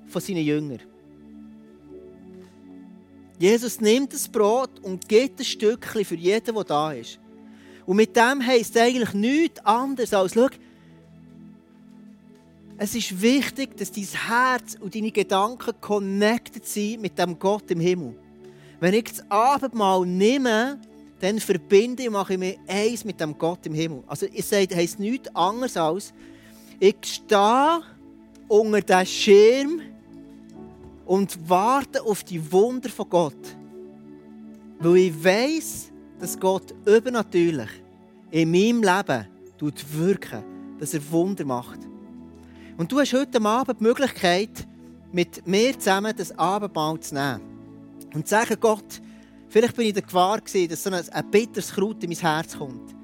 von 0.07 0.23
seinen 0.23 0.45
Jüngern. 0.45 0.81
Jesus 3.39 3.81
nimmt 3.81 4.13
das 4.13 4.29
Brot 4.29 4.79
und 4.81 5.07
gibt 5.09 5.41
ein 5.41 5.45
Stückchen 5.45 6.05
für 6.05 6.15
jeden, 6.15 6.55
der 6.55 6.65
da 6.65 6.93
ist. 6.93 7.19
Und 7.85 7.97
mit 7.97 8.17
dem 8.17 8.45
heisst 8.45 8.77
eigentlich 8.77 9.13
nichts 9.13 9.65
anderes 9.65 10.15
als, 10.15 10.35
schau, 10.35 10.49
es 12.79 12.95
ist 12.95 13.21
wichtig, 13.23 13.77
dass 13.77 13.91
dein 13.91 14.05
Herz 14.05 14.77
und 14.79 14.95
deine 14.95 15.11
Gedanken 15.11 15.73
connected 15.81 16.67
sind 16.67 17.01
mit 17.01 17.19
dem 17.19 17.39
Gott 17.39 17.71
im 17.71 17.81
Himmel. 17.81 18.19
Wenn 18.81 18.95
ich 18.95 19.05
das 19.05 19.31
Abendmahl 19.31 20.05
nehme, 20.07 20.79
dann 21.21 21.41
verbinde 21.41 22.03
ich, 22.03 22.11
mache 22.11 22.35
ich 22.35 22.39
mich 22.39 22.59
eins 22.67 23.05
mit 23.05 23.21
dem 23.21 23.37
Gott 23.39 23.65
im 23.67 23.75
Himmel. 23.75 24.03
Also 24.07 24.27
es 24.27 24.53
heisst 24.53 24.99
nichts 24.99 25.35
anderes 25.35 25.77
als, 25.77 26.13
ich 26.79 26.97
stehe 27.03 27.81
unter 28.49 28.81
diesem 28.81 29.07
Schirm 29.07 29.81
und 31.07 31.39
warte 31.49 32.03
auf 32.03 32.23
die 32.23 32.53
Wunder 32.53 32.91
von 32.91 33.09
Gott. 33.09 33.57
Weil 34.79 34.97
ich 34.97 35.25
weiß, 35.25 35.93
dass 36.19 36.39
Gott 36.39 36.75
übernatürlich 36.85 37.71
in 38.31 38.51
meinem 38.51 38.83
Leben 38.83 39.27
wirken 39.93 40.57
dass 40.79 40.95
er 40.95 41.11
Wunder 41.11 41.45
macht. 41.45 41.79
Und 42.77 42.93
du 42.93 43.01
hast 43.01 43.13
heute 43.13 43.41
Abend 43.43 43.81
die 43.81 43.85
Möglichkeit, 43.85 44.67
mit 45.13 45.47
mir 45.47 45.79
zusammen 45.79 46.15
das 46.17 46.37
Abendmahl 46.39 47.01
zu 47.01 47.15
nehmen. 47.15 47.56
Und 48.17 48.27
sagen, 48.27 48.57
Gott, 48.59 49.03
vielleicht 49.51 49.77
bin 49.77 49.83
ich 49.83 49.89
in 49.91 49.95
der 49.97 50.03
Gefahr 50.03 50.41
gewesen, 50.41 50.71
dass 50.71 50.83
so 50.83 50.91
ein, 50.91 51.07
ein 51.07 51.31
bitteres 51.31 51.71
Kraut 51.71 52.03
in 52.03 52.09
mein 52.09 52.19
Herz 52.19 52.57
kommt. 52.57 52.95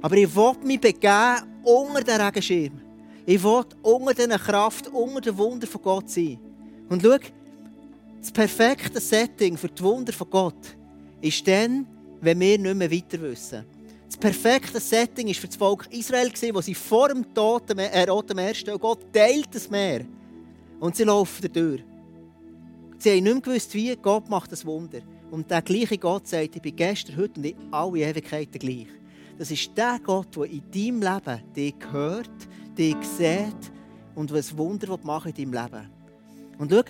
Aber 0.00 0.16
ich 0.16 0.34
will 0.34 0.54
mich 0.64 0.80
begeben 0.80 1.42
unter 1.62 2.02
den 2.02 2.18
Regenschirm. 2.18 2.80
Ich 3.26 3.42
will 3.42 3.64
unter 3.82 4.14
dieser 4.14 4.38
Kraft, 4.38 4.88
unter 4.88 5.20
den 5.20 5.36
Wunder 5.36 5.66
von 5.66 5.82
Gott 5.82 6.08
sein. 6.08 6.38
Und 6.88 7.02
schau, 7.02 7.18
das 8.18 8.32
perfekte 8.32 8.98
Setting 8.98 9.58
für 9.58 9.68
die 9.68 9.82
Wunder 9.82 10.14
von 10.14 10.30
Gott 10.30 10.74
ist 11.20 11.46
dann, 11.46 11.86
wenn 12.22 12.40
wir 12.40 12.58
nicht 12.58 12.74
mehr 12.74 12.90
weiter 12.90 13.20
wissen. 13.20 13.66
Das 14.06 14.16
perfekte 14.16 14.80
Setting 14.80 15.26
war 15.26 15.34
für 15.34 15.48
das 15.48 15.56
Volk 15.56 15.86
Israel, 15.90 16.32
wo 16.54 16.62
sie 16.62 16.74
vor 16.74 17.10
dem 17.10 17.34
Toten, 17.34 17.78
äh, 17.78 18.08
Roten 18.08 18.36
Meer 18.36 18.54
stehen. 18.54 18.78
Gott 18.78 19.12
teilt 19.12 19.54
das 19.54 19.68
Meer. 19.68 20.06
Und 20.80 20.96
sie 20.96 21.04
laufen 21.04 21.52
durch. 21.52 21.84
Sie 23.02 23.10
haben 23.10 23.24
nicht 23.24 23.32
mehr 23.32 23.40
gewusst, 23.40 23.74
wie 23.74 23.96
Gott 23.96 24.30
macht 24.30 24.52
das 24.52 24.64
Wunder. 24.64 25.00
Und 25.32 25.50
der 25.50 25.60
gleiche 25.60 25.98
Gott 25.98 26.28
sagt, 26.28 26.54
ich 26.54 26.62
bin 26.62 26.76
gestern, 26.76 27.16
heute 27.16 27.40
und 27.40 27.46
in 27.46 27.56
alle 27.72 27.98
Ewigkeiten 27.98 28.60
gleich. 28.60 28.86
Das 29.36 29.50
ist 29.50 29.76
der 29.76 29.98
Gott, 30.04 30.36
der 30.36 30.44
in 30.44 30.62
deinem 30.70 31.02
Leben 31.02 31.42
dich 31.52 31.74
hört, 31.90 32.30
dich 32.78 32.94
sieht 33.02 33.72
und 34.14 34.32
was 34.32 34.56
Wunder 34.56 34.96
machen 35.02 35.32
in 35.34 35.50
deinem 35.50 35.64
Leben. 35.64 35.90
Und 36.58 36.70
schau, 36.70 36.82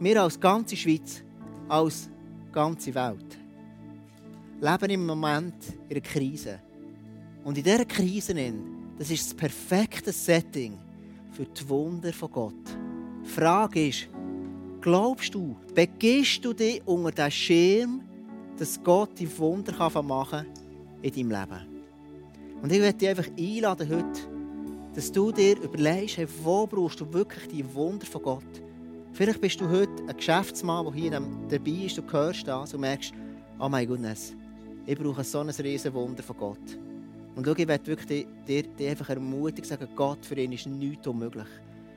wir 0.00 0.22
als 0.24 0.40
ganze 0.40 0.76
Schweiz, 0.76 1.22
als 1.68 2.10
ganze 2.50 2.92
Welt 2.92 3.38
leben 4.60 4.90
im 4.90 5.06
Moment 5.06 5.54
in 5.88 5.92
einer 5.92 6.00
Krise. 6.00 6.58
Und 7.44 7.56
in 7.56 7.62
dieser 7.62 7.84
Krise, 7.84 8.34
das 8.98 9.08
ist 9.08 9.26
das 9.26 9.34
perfekte 9.34 10.10
Setting 10.10 10.76
für 11.30 11.44
die 11.44 11.68
Wunder 11.68 12.12
von 12.12 12.32
Gott. 12.32 12.76
Die 13.24 13.30
Frage 13.30 13.86
ist, 13.86 14.08
glaubst 14.84 15.34
du, 15.34 15.56
begehst 15.74 16.44
du 16.44 16.52
dich 16.52 16.82
unter 16.84 17.10
den 17.10 17.30
Schirm, 17.30 18.02
dass 18.58 18.78
Gott 18.84 19.18
die 19.18 19.38
Wunder 19.38 19.72
machen 20.02 20.44
kann 20.44 20.46
in 21.00 21.10
deinem 21.10 21.30
Leben? 21.30 21.66
Und 22.60 22.70
ich 22.70 22.80
möchte 22.80 22.98
dich 22.98 23.08
einfach 23.08 23.30
einladen 23.38 23.88
heute, 23.88 24.20
dass 24.94 25.10
du 25.10 25.32
dir 25.32 25.58
überlegst, 25.58 26.18
hey, 26.18 26.26
wo 26.42 26.66
brauchst 26.66 27.00
du 27.00 27.10
wirklich 27.14 27.48
die 27.48 27.74
Wunder 27.74 28.04
von 28.04 28.22
Gott? 28.22 28.62
Vielleicht 29.14 29.40
bist 29.40 29.58
du 29.58 29.70
heute 29.70 30.02
ein 30.06 30.16
Geschäftsmann, 30.18 30.84
der 30.84 30.94
hier 30.94 31.10
dabei 31.12 31.70
ist, 31.70 31.96
du 31.96 32.02
hörst 32.12 32.46
das 32.46 32.74
und 32.74 32.82
merkst, 32.82 33.14
oh 33.58 33.70
mein 33.70 33.88
Gott, 33.88 34.00
ich 34.84 34.98
brauche 34.98 35.24
so 35.24 35.38
ein 35.38 35.48
riesen 35.48 35.94
Wunder 35.94 36.22
von 36.22 36.36
Gott. 36.36 36.78
Und 37.34 37.46
schau, 37.46 37.54
ich 37.56 37.66
möchte 37.66 37.86
wirklich 37.86 38.26
dir, 38.46 38.62
dir 38.64 38.90
einfach 38.90 39.08
ermutigen, 39.08 39.64
sagen, 39.64 39.88
Gott, 39.96 40.26
für 40.26 40.38
ihn 40.38 40.52
ist 40.52 40.66
nichts 40.66 41.06
unmöglich. 41.06 41.48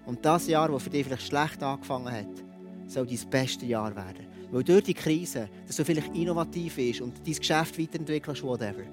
Und 0.06 0.23
das 0.23 0.47
Jahr, 0.47 0.69
das 0.69 0.84
für 0.84 0.89
dich 0.89 1.06
vielleicht 1.06 1.28
schlecht 1.28 1.62
angefangen 1.62 2.13
hat, 2.13 2.46
soll 2.88 3.06
dein 3.06 3.30
bestes 3.30 3.67
Jahr 3.67 3.95
werden. 3.95 4.28
Weil 4.52 4.63
durch 4.63 4.84
die 4.84 4.93
Krise, 4.93 5.50
dass 5.65 5.76
du 5.76 5.86
vielleicht 5.86 6.15
innovativ 6.15 6.76
bist 6.76 7.02
und 7.02 7.15
dein 7.26 7.34
Geschäft 7.36 7.78
weiterentwickelst, 7.78 8.43
whatever. 8.43 8.84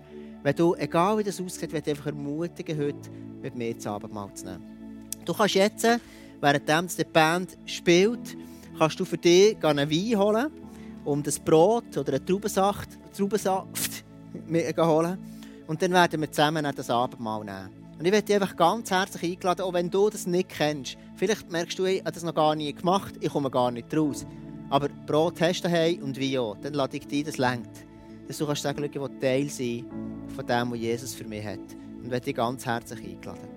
Wenn 0.43 0.57
du, 0.57 0.75
egal 0.75 1.19
wie 1.19 1.23
das 1.23 1.41
aussieht, 1.41 1.73
ich 1.73 1.89
einfach 1.89 2.07
ermutigen, 2.07 2.79
heute 2.79 3.11
mit 3.41 3.55
mir 3.55 3.75
das 3.75 3.87
Abendmahl 3.87 4.33
zu 4.35 4.45
nehmen. 4.47 4.63
Du 5.25 5.33
kannst 5.33 5.55
jetzt, 5.55 5.87
während 6.41 6.99
die 6.99 7.05
Band 7.05 7.57
spielt, 7.65 8.37
kannst 8.79 9.01
du 9.01 9.05
für 9.05 9.17
dich 9.17 9.57
einen 9.65 9.91
Wein 9.91 10.19
holen, 10.19 10.51
um 11.05 11.23
das 11.23 11.39
Brot 11.39 11.97
oder 11.97 12.15
einen 12.15 12.27
Traubensaft, 12.27 12.89
Traubensaft 13.17 14.05
holen. 14.77 15.19
Und 15.67 15.81
dann 15.81 15.93
werden 15.93 16.21
wir 16.21 16.31
zusammen 16.31 16.71
das 16.75 16.91
Abendmahl 16.91 17.45
nehmen. 17.45 17.71
Und 17.99 18.05
ich 18.05 18.11
möchte 18.11 18.27
dich 18.27 18.35
einfach 18.35 18.57
ganz 18.57 18.91
herzlich 18.91 19.37
einladen, 19.37 19.63
auch 19.63 19.73
wenn 19.73 19.89
du 19.89 20.11
das 20.11 20.27
nicht 20.27 20.49
kennst. 20.49 20.99
Vielleicht 21.17 21.51
merkst 21.51 21.79
du, 21.79 21.85
ich 21.85 22.01
habe 22.01 22.13
das 22.13 22.25
noch 22.25 22.35
gar 22.35 22.55
nie 22.55 22.73
gemacht, 22.73 23.15
ich 23.21 23.31
komme 23.31 23.51
gar 23.51 23.71
nicht 23.71 23.95
raus. 23.97 24.27
Aber 24.71 24.89
Brot 24.89 25.41
hast 25.41 25.61
du 25.61 25.69
daheim 25.69 26.03
und 26.03 26.19
wie 26.19 26.39
auch, 26.39 26.57
dann 26.61 26.75
lade 26.75 26.97
ich 26.97 27.07
dich, 27.07 27.25
das 27.25 27.39
lenkt. 27.39 27.87
Dass 28.27 28.39
du 28.39 28.47
kannst 28.47 28.63
sagen, 28.63 28.83
ich 28.83 28.95
will 28.95 29.11
Teil 29.21 29.49
sein 29.49 29.85
von 30.35 30.47
dem, 30.47 30.73
was 30.73 30.79
Jesus 30.79 31.15
für 31.15 31.25
mich 31.25 31.45
hat. 31.45 31.61
Und 31.99 32.09
möchte 32.09 32.27
dich 32.27 32.35
ganz 32.35 32.67
herzlich 32.67 33.01
einladen. 33.05 33.54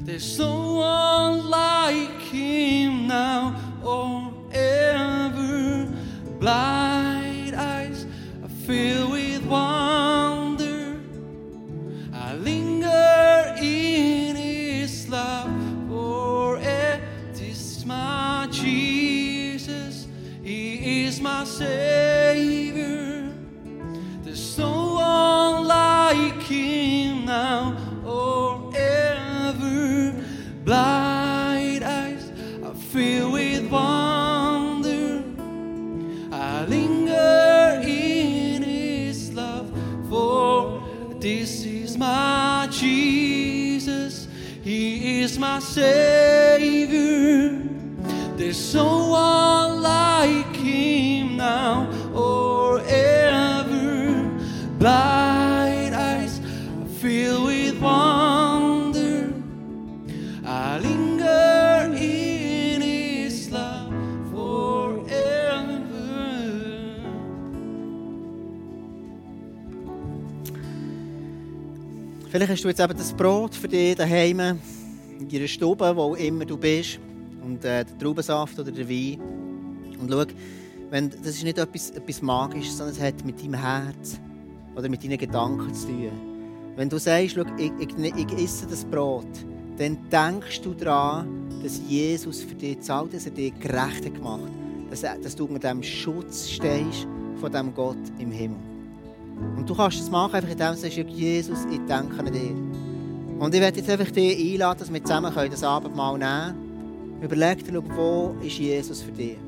There's 0.00 0.38
no 0.38 0.74
one 0.74 1.50
like 1.50 2.20
Him 2.30 3.08
now 3.08 3.49
Savior. 45.70 47.62
There's 48.36 48.74
no 48.74 49.10
one 49.10 49.82
like 49.82 50.56
Him 50.56 51.36
now 51.36 51.86
or 52.12 52.80
ever. 52.80 54.28
Blind 54.80 55.94
eyes 55.94 56.40
filled 56.98 57.46
with 57.46 57.80
wonder. 57.80 59.32
I 60.44 60.78
linger 60.78 61.94
in 61.94 62.82
His 62.82 63.50
love 63.52 63.92
forever. 64.32 65.06
Vielleicht 72.28 72.50
hast 72.50 72.64
du 72.64 72.68
jetzt 72.68 72.80
eben 72.80 72.98
das 72.98 73.12
Brot 73.12 73.54
für 73.54 73.68
dich 73.68 73.94
daheim, 73.94 74.58
in 75.20 75.28
deiner 75.28 75.48
Stube, 75.48 75.92
wo 75.94 76.14
immer 76.14 76.44
du 76.44 76.56
bist, 76.56 76.98
und 77.42 77.64
äh, 77.64 77.84
den 77.84 77.98
Traubensaft 77.98 78.58
oder 78.58 78.70
den 78.70 78.88
Wein. 78.88 79.20
Und 80.00 80.10
schau, 80.10 80.24
wenn, 80.90 81.10
das 81.10 81.36
ist 81.36 81.44
nicht 81.44 81.58
etwas, 81.58 81.90
etwas 81.90 82.22
Magisches, 82.22 82.76
sondern 82.76 82.94
es 82.94 83.02
hat 83.02 83.24
mit 83.24 83.40
deinem 83.42 83.54
Herz 83.54 84.20
oder 84.76 84.88
mit 84.88 85.02
deinen 85.02 85.18
Gedanken 85.18 85.72
zu 85.74 85.86
tun. 85.86 86.10
Wenn 86.76 86.88
du 86.88 86.98
sagst, 86.98 87.34
schau, 87.34 87.44
ich, 87.58 87.72
ich, 87.78 88.14
ich 88.16 88.32
esse 88.42 88.66
das 88.66 88.84
Brot, 88.84 89.26
dann 89.78 89.98
denkst 90.10 90.60
du 90.62 90.74
daran, 90.74 91.48
dass 91.62 91.80
Jesus 91.88 92.42
für 92.42 92.54
dich 92.54 92.80
zahlt, 92.80 93.14
dass 93.14 93.26
er 93.26 93.32
dich 93.32 93.58
gerecht 93.58 94.04
hat 94.04 94.14
gemacht 94.14 94.50
dass, 94.90 95.04
er, 95.04 95.16
dass 95.18 95.36
du 95.36 95.44
unter 95.44 95.68
dem 95.68 95.82
Schutz 95.82 96.50
stehst 96.50 97.06
von 97.40 97.50
dem 97.50 97.72
Gott 97.72 97.96
im 98.18 98.30
Himmel. 98.30 98.58
Und 99.56 99.70
du 99.70 99.74
kannst 99.74 100.00
es 100.00 100.10
machen, 100.10 100.34
einfach 100.34 100.50
indem 100.50 100.72
du 100.72 100.76
sagst, 100.76 100.96
Jesus, 100.96 101.58
ich 101.70 101.78
denke 101.86 102.18
an 102.18 102.32
dich. 102.32 102.52
Und 103.40 103.54
ich 103.54 103.60
werde 103.62 103.78
jetzt 103.78 103.88
einfach 103.88 104.10
dich 104.10 104.52
einladen, 104.52 104.80
dass 104.80 104.92
wir 104.92 105.02
zusammen 105.02 105.32
das 105.34 105.64
Abendmahl 105.64 106.18
nehmen 106.18 106.28
können. 106.28 107.22
Überleg 107.22 107.64
dir, 107.64 107.82
wo 107.96 108.36
ist 108.42 108.58
Jesus 108.58 109.00
für 109.00 109.12
dich? 109.12 109.38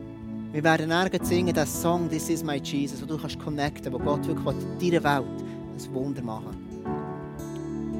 Wir 0.51 0.65
werden 0.65 0.89
nirgends 0.89 1.29
singen, 1.29 1.55
den 1.55 1.67
Song 1.67 2.09
«This 2.09 2.31
is 2.31 2.43
my 2.43 2.57
Jesus», 2.57 3.03
wo 3.03 3.07
du 3.07 3.19
kannst 3.19 3.39
connecten, 3.39 3.93
wo 3.93 3.99
Gott 3.99 4.27
wirklich 4.27 4.57
in 4.81 4.91
deiner 4.93 5.05
Welt 5.05 5.45
ein 5.79 5.95
Wunder 5.95 6.23
machen 6.23 6.57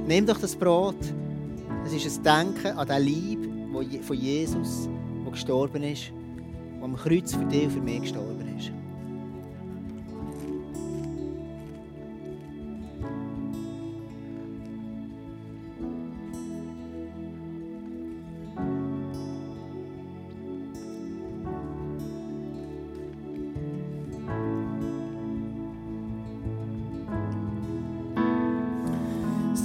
Nimm 0.07 0.25
doch 0.25 0.39
das 0.39 0.57
Brot. 0.57 0.97
Es 1.85 1.93
ist 1.93 2.27
ein 2.27 2.55
Denken 2.55 2.79
an 2.79 2.89
den 2.89 3.07
Leib 3.07 4.03
von 4.03 4.17
Jesus, 4.17 4.89
der 5.25 5.31
gestorben 5.31 5.83
ist, 5.83 6.11
der 6.79 6.85
am 6.85 6.97
Kreuz 6.97 7.35
für 7.35 7.45
dich 7.45 7.65
und 7.65 7.71
für 7.71 7.81
mich 7.83 8.01
gestorben 8.01 8.41
ist. 8.41 8.42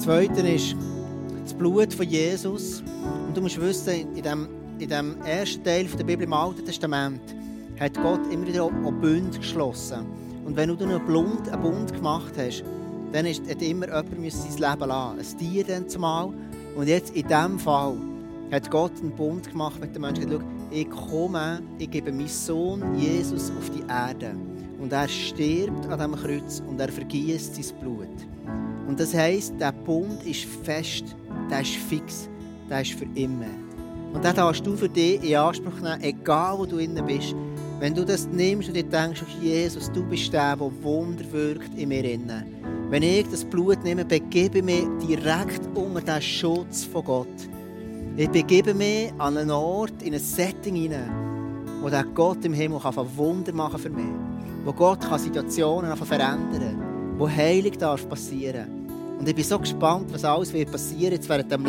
Zweite 0.08 0.40
ist 0.48 0.74
das 1.44 1.54
Blut 1.54 1.94
von 1.94 2.08
Jesus. 2.08 2.82
Und 3.28 3.36
du 3.36 3.42
musst 3.42 3.60
wissen, 3.60 4.16
in 4.16 4.24
dem, 4.24 4.48
in 4.80 4.88
dem 4.88 5.22
ersten 5.24 5.62
Teil 5.66 5.84
der 5.84 6.06
Bibel 6.06 6.24
im 6.24 6.32
Alten 6.32 6.64
Testament 6.64 7.20
hat 7.78 7.94
Gott 7.96 8.22
immer 8.32 8.48
wieder 8.48 8.64
auch 8.64 8.72
Bund 8.72 9.38
geschlossen. 9.38 10.06
Und 10.46 10.56
wenn 10.56 10.70
du 10.70 10.82
einen 10.82 11.02
einen 11.02 11.62
Bund 11.62 11.94
gemacht 11.94 12.32
hast, 12.38 12.64
dann 13.12 13.26
ist, 13.26 13.50
hat 13.50 13.62
immer 13.62 13.88
jemand 13.88 14.32
sein 14.32 14.52
Leben 14.54 14.88
lassen. 14.88 15.20
Ein 15.20 15.38
Tier 15.40 15.66
dann 15.66 15.90
zumal. 15.90 16.32
Und 16.78 16.88
jetzt 16.88 17.14
in 17.14 17.28
diesem 17.28 17.60
Fall 17.60 17.98
hat 18.50 18.72
Gott 18.72 18.94
einen 19.02 19.12
Bund 19.12 19.50
gemacht 19.50 19.82
mit 19.82 19.94
den 19.94 20.04
Menschen. 20.04 20.32
Schau, 20.32 20.40
ich 20.72 20.90
komme, 20.90 21.62
ich 21.80 21.92
gebe 21.92 22.14
meinen 22.14 22.30
Sohn 22.30 22.98
Jesus 22.98 23.52
auf 23.52 23.70
die 23.72 23.84
Erde. 23.90 24.38
Und 24.80 24.94
er 24.94 25.10
stirbt 25.10 25.86
an 25.90 26.00
diesem 26.00 26.16
Kreuz 26.16 26.64
und 26.66 26.80
er 26.80 26.94
vergießt 26.94 27.56
sein 27.56 27.78
Blut. 27.82 28.67
Und 28.88 29.00
das 29.00 29.14
heisst, 29.14 29.54
der 29.60 29.74
Bund 29.74 30.26
ist 30.26 30.46
fest, 30.64 31.04
der 31.52 31.62
ist 31.62 31.76
fix, 31.76 32.30
der 32.70 32.82
ist 32.82 32.94
für 32.94 33.06
immer. 33.16 33.46
Und 34.14 34.24
den 34.24 34.34
darfst 34.34 34.66
du 34.66 34.76
für 34.78 34.88
dich 34.88 35.22
in 35.22 35.36
Anspruch 35.36 35.80
nehmen, 35.82 36.02
egal 36.02 36.58
wo 36.58 36.66
du 36.66 36.78
innen 36.78 37.06
bist. 37.06 37.36
Wenn 37.80 37.94
du 37.94 38.06
das 38.06 38.28
nimmst 38.28 38.70
und 38.70 38.76
dir 38.76 38.84
denkst, 38.84 39.24
Jesus, 39.42 39.92
du 39.92 40.04
bist 40.04 40.32
der, 40.34 40.56
der 40.56 40.84
Wunder 40.84 41.24
wirkt 41.32 41.78
in 41.78 41.90
mir 41.90 42.04
innen, 42.06 42.46
Wenn 42.90 43.04
ich 43.04 43.28
das 43.30 43.44
Blut 43.44 43.84
nehme, 43.84 44.06
begebe 44.06 44.60
ich 44.60 44.64
mich 44.64 44.88
direkt 45.06 45.62
unter 45.76 46.02
den 46.02 46.22
Schutz 46.22 46.86
von 46.86 47.04
Gott. 47.04 47.28
Ich 48.16 48.30
begebe 48.30 48.74
mich 48.74 49.12
an 49.18 49.38
einen 49.38 49.52
Ort, 49.52 50.02
in 50.02 50.14
ein 50.14 50.20
Setting 50.20 50.76
hinein, 50.76 51.12
wo 51.82 51.90
der 51.90 52.06
Gott 52.06 52.44
im 52.46 52.54
Himmel 52.54 52.80
kann 52.80 52.96
Wunder 53.18 53.54
machen 53.54 53.78
für 53.78 53.90
mich. 53.90 54.06
Wo 54.64 54.72
Gott 54.72 55.02
kann 55.02 55.20
Situationen 55.20 55.96
verändern 55.96 56.80
kann. 56.80 57.20
Wo 57.20 57.30
Heilung 57.30 57.78
darf 57.78 58.08
passieren 58.08 58.77
Und 59.20 59.28
ich 59.28 59.36
bin 59.36 59.44
so 59.44 59.60
gespannt, 59.60 60.14
was 60.14 60.24
alles 60.24 60.54
wird 60.54 60.72
passieren 60.72 61.14
jetzt 61.14 61.28
während, 61.28 61.52
dem, 61.52 61.66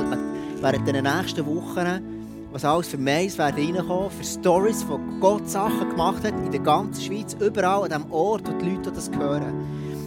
während 0.61 0.87
den 0.87 1.03
nächsten 1.03 1.45
Wochen. 1.47 2.17
Was 2.51 2.65
alles 2.65 2.89
für 2.89 2.99
Mails 2.99 3.37
werden 3.37 3.77
reinkommen, 3.77 4.11
für 4.11 4.25
Stories, 4.25 4.85
wo 4.89 4.99
Gott 5.21 5.49
Sachen 5.49 5.91
gemacht 5.91 6.25
hat 6.25 6.33
in 6.33 6.51
der 6.51 6.61
ganzen 6.61 7.05
Schweiz, 7.05 7.37
überall 7.39 7.85
an 7.85 8.03
dem 8.03 8.11
Ort, 8.11 8.49
wo 8.49 8.59
die 8.59 8.71
Leute 8.71 8.91
das 8.91 9.11
hören. 9.11 9.53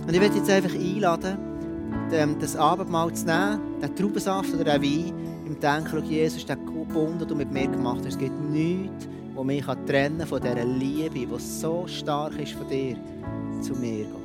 Und 0.08 0.14
ich 0.14 0.20
werde 0.20 0.36
jetzt 0.38 0.50
einfach 0.50 0.74
einladen, 0.74 1.38
das 2.40 2.56
Abendmahl 2.56 3.14
zu 3.14 3.26
nehmen, 3.26 3.60
den 3.82 3.96
Traubensaft 3.96 4.54
oder 4.56 4.64
den 4.64 4.82
Wein, 4.82 5.14
im 5.46 5.60
Denken, 5.60 6.04
Jesus, 6.06 6.46
der 6.46 6.56
Bund, 6.56 7.22
den 7.22 7.28
du 7.28 7.36
mit 7.36 7.52
mir 7.52 7.68
gemacht 7.68 8.00
hast, 8.00 8.14
es 8.14 8.18
gibt 8.18 8.40
nichts, 8.50 9.08
das 9.36 9.44
mich 9.46 9.66
trennen 9.86 10.18
kann 10.18 10.28
von 10.28 10.42
dieser 10.42 10.66
Liebe, 10.66 11.10
die 11.10 11.40
so 11.40 11.86
stark 11.88 12.40
ist 12.40 12.54
von 12.54 12.68
dir 12.68 12.98
zu 13.62 13.74
mir, 13.74 14.06
Gott. 14.06 14.21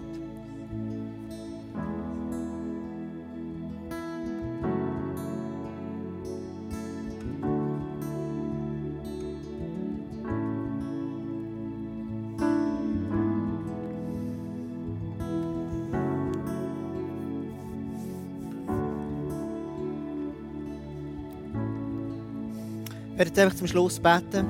Werde 23.16 23.30
jetzt 23.30 23.38
einfach 23.38 23.56
zum 23.56 23.66
Schluss 23.66 23.98
beten 23.98 24.44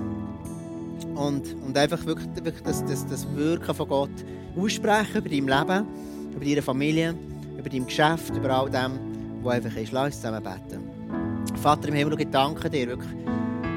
und, 1.14 1.54
und 1.64 1.78
einfach 1.78 2.04
wirklich, 2.04 2.28
wirklich 2.34 2.62
das, 2.62 2.84
das, 2.84 3.06
das 3.06 3.26
Wirken 3.36 3.74
von 3.74 3.88
Gott 3.88 4.10
aussprechen 4.56 5.18
über 5.18 5.28
dein 5.28 5.46
Leben, 5.46 5.86
über 6.34 6.44
deine 6.44 6.62
Familie, 6.62 7.14
über 7.56 7.68
dein 7.68 7.86
Geschäft, 7.86 8.34
über 8.36 8.50
all 8.50 8.70
dem, 8.70 8.98
was 9.42 9.54
einfach 9.54 9.76
ist. 9.76 9.92
Lass 9.92 10.06
uns 10.06 10.20
zusammen 10.20 10.42
beten. 10.42 11.56
Vater 11.60 11.88
im 11.88 11.94
Himmel, 11.94 12.20
ich 12.20 12.28
danke 12.30 12.68
dir 12.68 12.88
wirklich, 12.88 13.10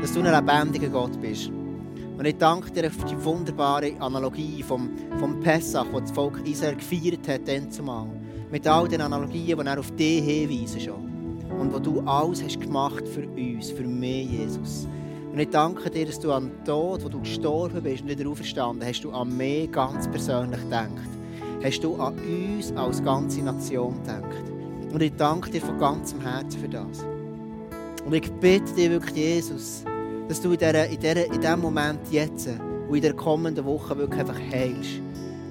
dass 0.01 0.13
du 0.13 0.21
ein 0.21 0.33
lebendiger 0.33 0.89
Gott 0.89 1.19
bist. 1.21 1.49
Und 1.49 2.25
ich 2.25 2.35
danke 2.37 2.71
dir 2.71 2.91
für 2.91 3.05
die 3.05 3.23
wunderbare 3.23 3.93
Analogie 3.99 4.61
vom, 4.61 4.89
vom 5.19 5.39
Pessach, 5.39 5.85
das 5.93 6.01
das 6.01 6.11
Volk 6.11 6.41
Israel 6.45 6.75
gefeiert 6.75 7.27
hat, 7.27 7.47
dann 7.47 7.71
zumal. 7.71 8.07
Mit 8.51 8.67
all 8.67 8.87
den 8.87 9.01
Analogien, 9.01 9.57
die 9.57 9.65
er 9.65 9.79
auf 9.79 9.91
dich 9.91 10.23
hinweisen 10.23 10.81
schon 10.81 11.08
und 11.59 11.73
wo 11.73 11.79
du 11.79 11.99
alles 12.01 12.43
hast 12.43 12.59
gemacht 12.59 13.07
für 13.07 13.27
uns, 13.27 13.71
für 13.71 13.83
mich, 13.83 14.31
Jesus. 14.31 14.87
Und 15.31 15.39
ich 15.39 15.49
danke 15.49 15.89
dir, 15.89 16.05
dass 16.05 16.19
du 16.19 16.29
den 16.29 16.51
Tod, 16.65 17.03
wo 17.03 17.09
du 17.09 17.19
gestorben 17.19 17.83
bist 17.83 18.01
und 18.01 18.09
wieder 18.09 18.29
auferstanden 18.29 18.87
hast, 18.87 19.01
du 19.01 19.11
an 19.11 19.35
mich 19.35 19.71
ganz 19.71 20.07
persönlich 20.07 20.61
gedacht. 20.61 20.89
Hast 21.63 21.83
du 21.83 21.95
an 21.95 22.17
uns 22.17 22.71
als 22.71 23.03
ganze 23.03 23.41
Nation 23.41 24.01
gedacht. 24.01 24.43
Und 24.91 25.01
ich 25.03 25.13
danke 25.17 25.51
dir 25.51 25.61
von 25.61 25.77
ganzem 25.77 26.21
Herzen 26.21 26.59
für 26.59 26.69
das. 26.69 27.05
Und 28.05 28.13
ich 28.13 28.31
bitte 28.39 28.73
dir 28.73 28.89
wirklich, 28.91 29.15
Jesus, 29.15 29.83
dass 30.27 30.41
du 30.41 30.51
in, 30.51 30.57
dieser, 30.57 30.87
in, 30.87 31.01
in 31.33 31.41
diesem 31.41 31.61
Moment 31.61 31.99
jetzt 32.09 32.49
und 32.87 32.95
in 32.95 33.01
der 33.01 33.13
kommenden 33.13 33.65
Woche 33.65 33.97
wirklich 33.97 34.21
einfach 34.21 34.39
heilst. 34.51 35.01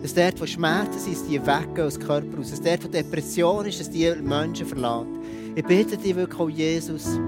Dass 0.03 0.15
dort, 0.15 0.41
wo 0.41 0.47
Schmerzen 0.47 0.99
sind, 0.99 1.29
die 1.29 1.41
weggehen 1.41 1.87
aus 1.87 1.95
dem 1.95 2.07
Körper 2.07 2.37
raus. 2.37 2.51
Dass 2.51 2.61
dort, 2.61 2.85
wo 2.85 2.89
Depression 2.89 3.67
ist, 3.67 3.81
dass 3.81 3.91
die 3.91 4.11
Menschen 4.23 4.67
verlassen. 4.67 5.19
Ich 5.55 5.65
bitte 5.65 5.97
dich 5.97 6.15
wirklich 6.15 6.39
auch, 6.39 6.49
Jesus, 6.49 7.19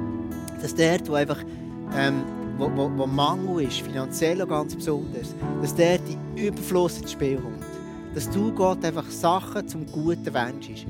dass 0.62 0.74
dort, 0.74 1.08
wo 1.08 1.14
einfach 1.14 1.42
ähm, 1.96 2.22
wo, 2.60 2.70
wo, 2.76 2.90
wo 2.94 3.06
Mangel 3.06 3.62
ist, 3.64 3.80
finanziell 3.80 4.42
auch 4.42 4.48
ganz 4.48 4.74
besonders, 4.74 5.34
dass 5.62 5.74
dort 5.74 6.00
die 6.06 6.46
Überfluss 6.46 7.00
ins 7.00 7.12
Spiel 7.12 7.38
kommt. 7.38 7.64
Dass 8.14 8.28
du 8.30 8.52
Gott 8.52 8.84
einfach 8.84 9.08
Sachen 9.10 9.66
zum 9.66 9.86
Guten 9.86 10.26
wünschst. 10.26 10.86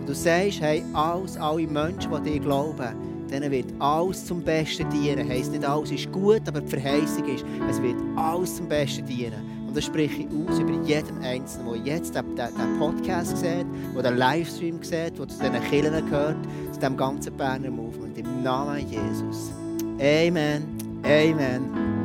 Und 0.00 0.06
du 0.06 0.14
sagst, 0.14 0.60
hey, 0.60 0.84
alles, 0.92 1.36
alle 1.36 1.66
Menschen, 1.66 2.12
die 2.24 2.30
dir 2.30 2.40
glauben, 2.40 2.94
denen 3.30 3.50
wird 3.50 3.72
alles 3.78 4.24
zum 4.24 4.42
Besten 4.42 4.88
dienen. 4.90 5.28
Heißt 5.28 5.52
nicht 5.52 5.64
alles 5.64 5.90
ist 5.90 6.10
gut, 6.12 6.42
aber 6.46 6.60
die 6.60 6.68
Verheißung 6.68 7.24
ist, 7.24 7.44
es 7.68 7.82
wird 7.82 7.96
alles 8.16 8.56
zum 8.56 8.68
Besten 8.68 9.06
dienen. 9.06 9.59
Und 9.70 9.76
das 9.76 9.84
spreche 9.84 10.22
ich 10.22 10.26
aus 10.26 10.58
über 10.58 10.72
jedem 10.84 11.22
Einzelnen, 11.22 11.84
der 11.84 11.94
jetzt 11.94 12.12
den 12.12 12.78
Podcast 12.80 13.36
sieht, 13.36 13.64
der 13.94 14.02
den 14.02 14.16
Livestream 14.16 14.82
sieht, 14.82 15.16
der 15.16 15.28
zu 15.28 15.38
diesen 15.38 15.62
Kirchen 15.70 16.10
gehört, 16.10 16.36
zu 16.72 16.80
diesem 16.80 16.96
ganzen 16.96 17.36
Berner 17.36 17.70
Movement. 17.70 18.18
Im 18.18 18.42
Namen 18.42 18.84
Jesus. 18.90 19.52
Amen, 20.00 20.64
Amen, 21.04 21.62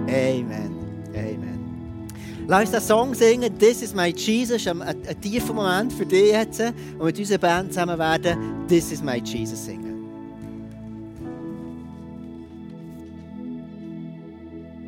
Amen, 0.08 0.76
Amen. 1.16 2.08
Lass 2.48 2.62
uns 2.62 2.72
den 2.72 2.82
Song 2.82 3.16
singen, 3.16 3.58
This 3.58 3.82
is 3.82 3.96
my 3.96 4.10
Jesus. 4.10 4.68
Ein, 4.68 4.84
ein, 4.84 4.98
ein 5.08 5.20
tiefer 5.20 5.52
Moment 5.52 5.92
für 5.92 6.06
dich 6.06 6.34
jetzt. 6.34 6.60
Und 6.60 7.04
mit 7.04 7.18
unserer 7.18 7.40
Band 7.40 7.74
zusammen 7.74 7.98
werden 7.98 8.68
This 8.68 8.92
is 8.92 9.02
my 9.02 9.18
Jesus 9.18 9.66
singen. 9.66 9.85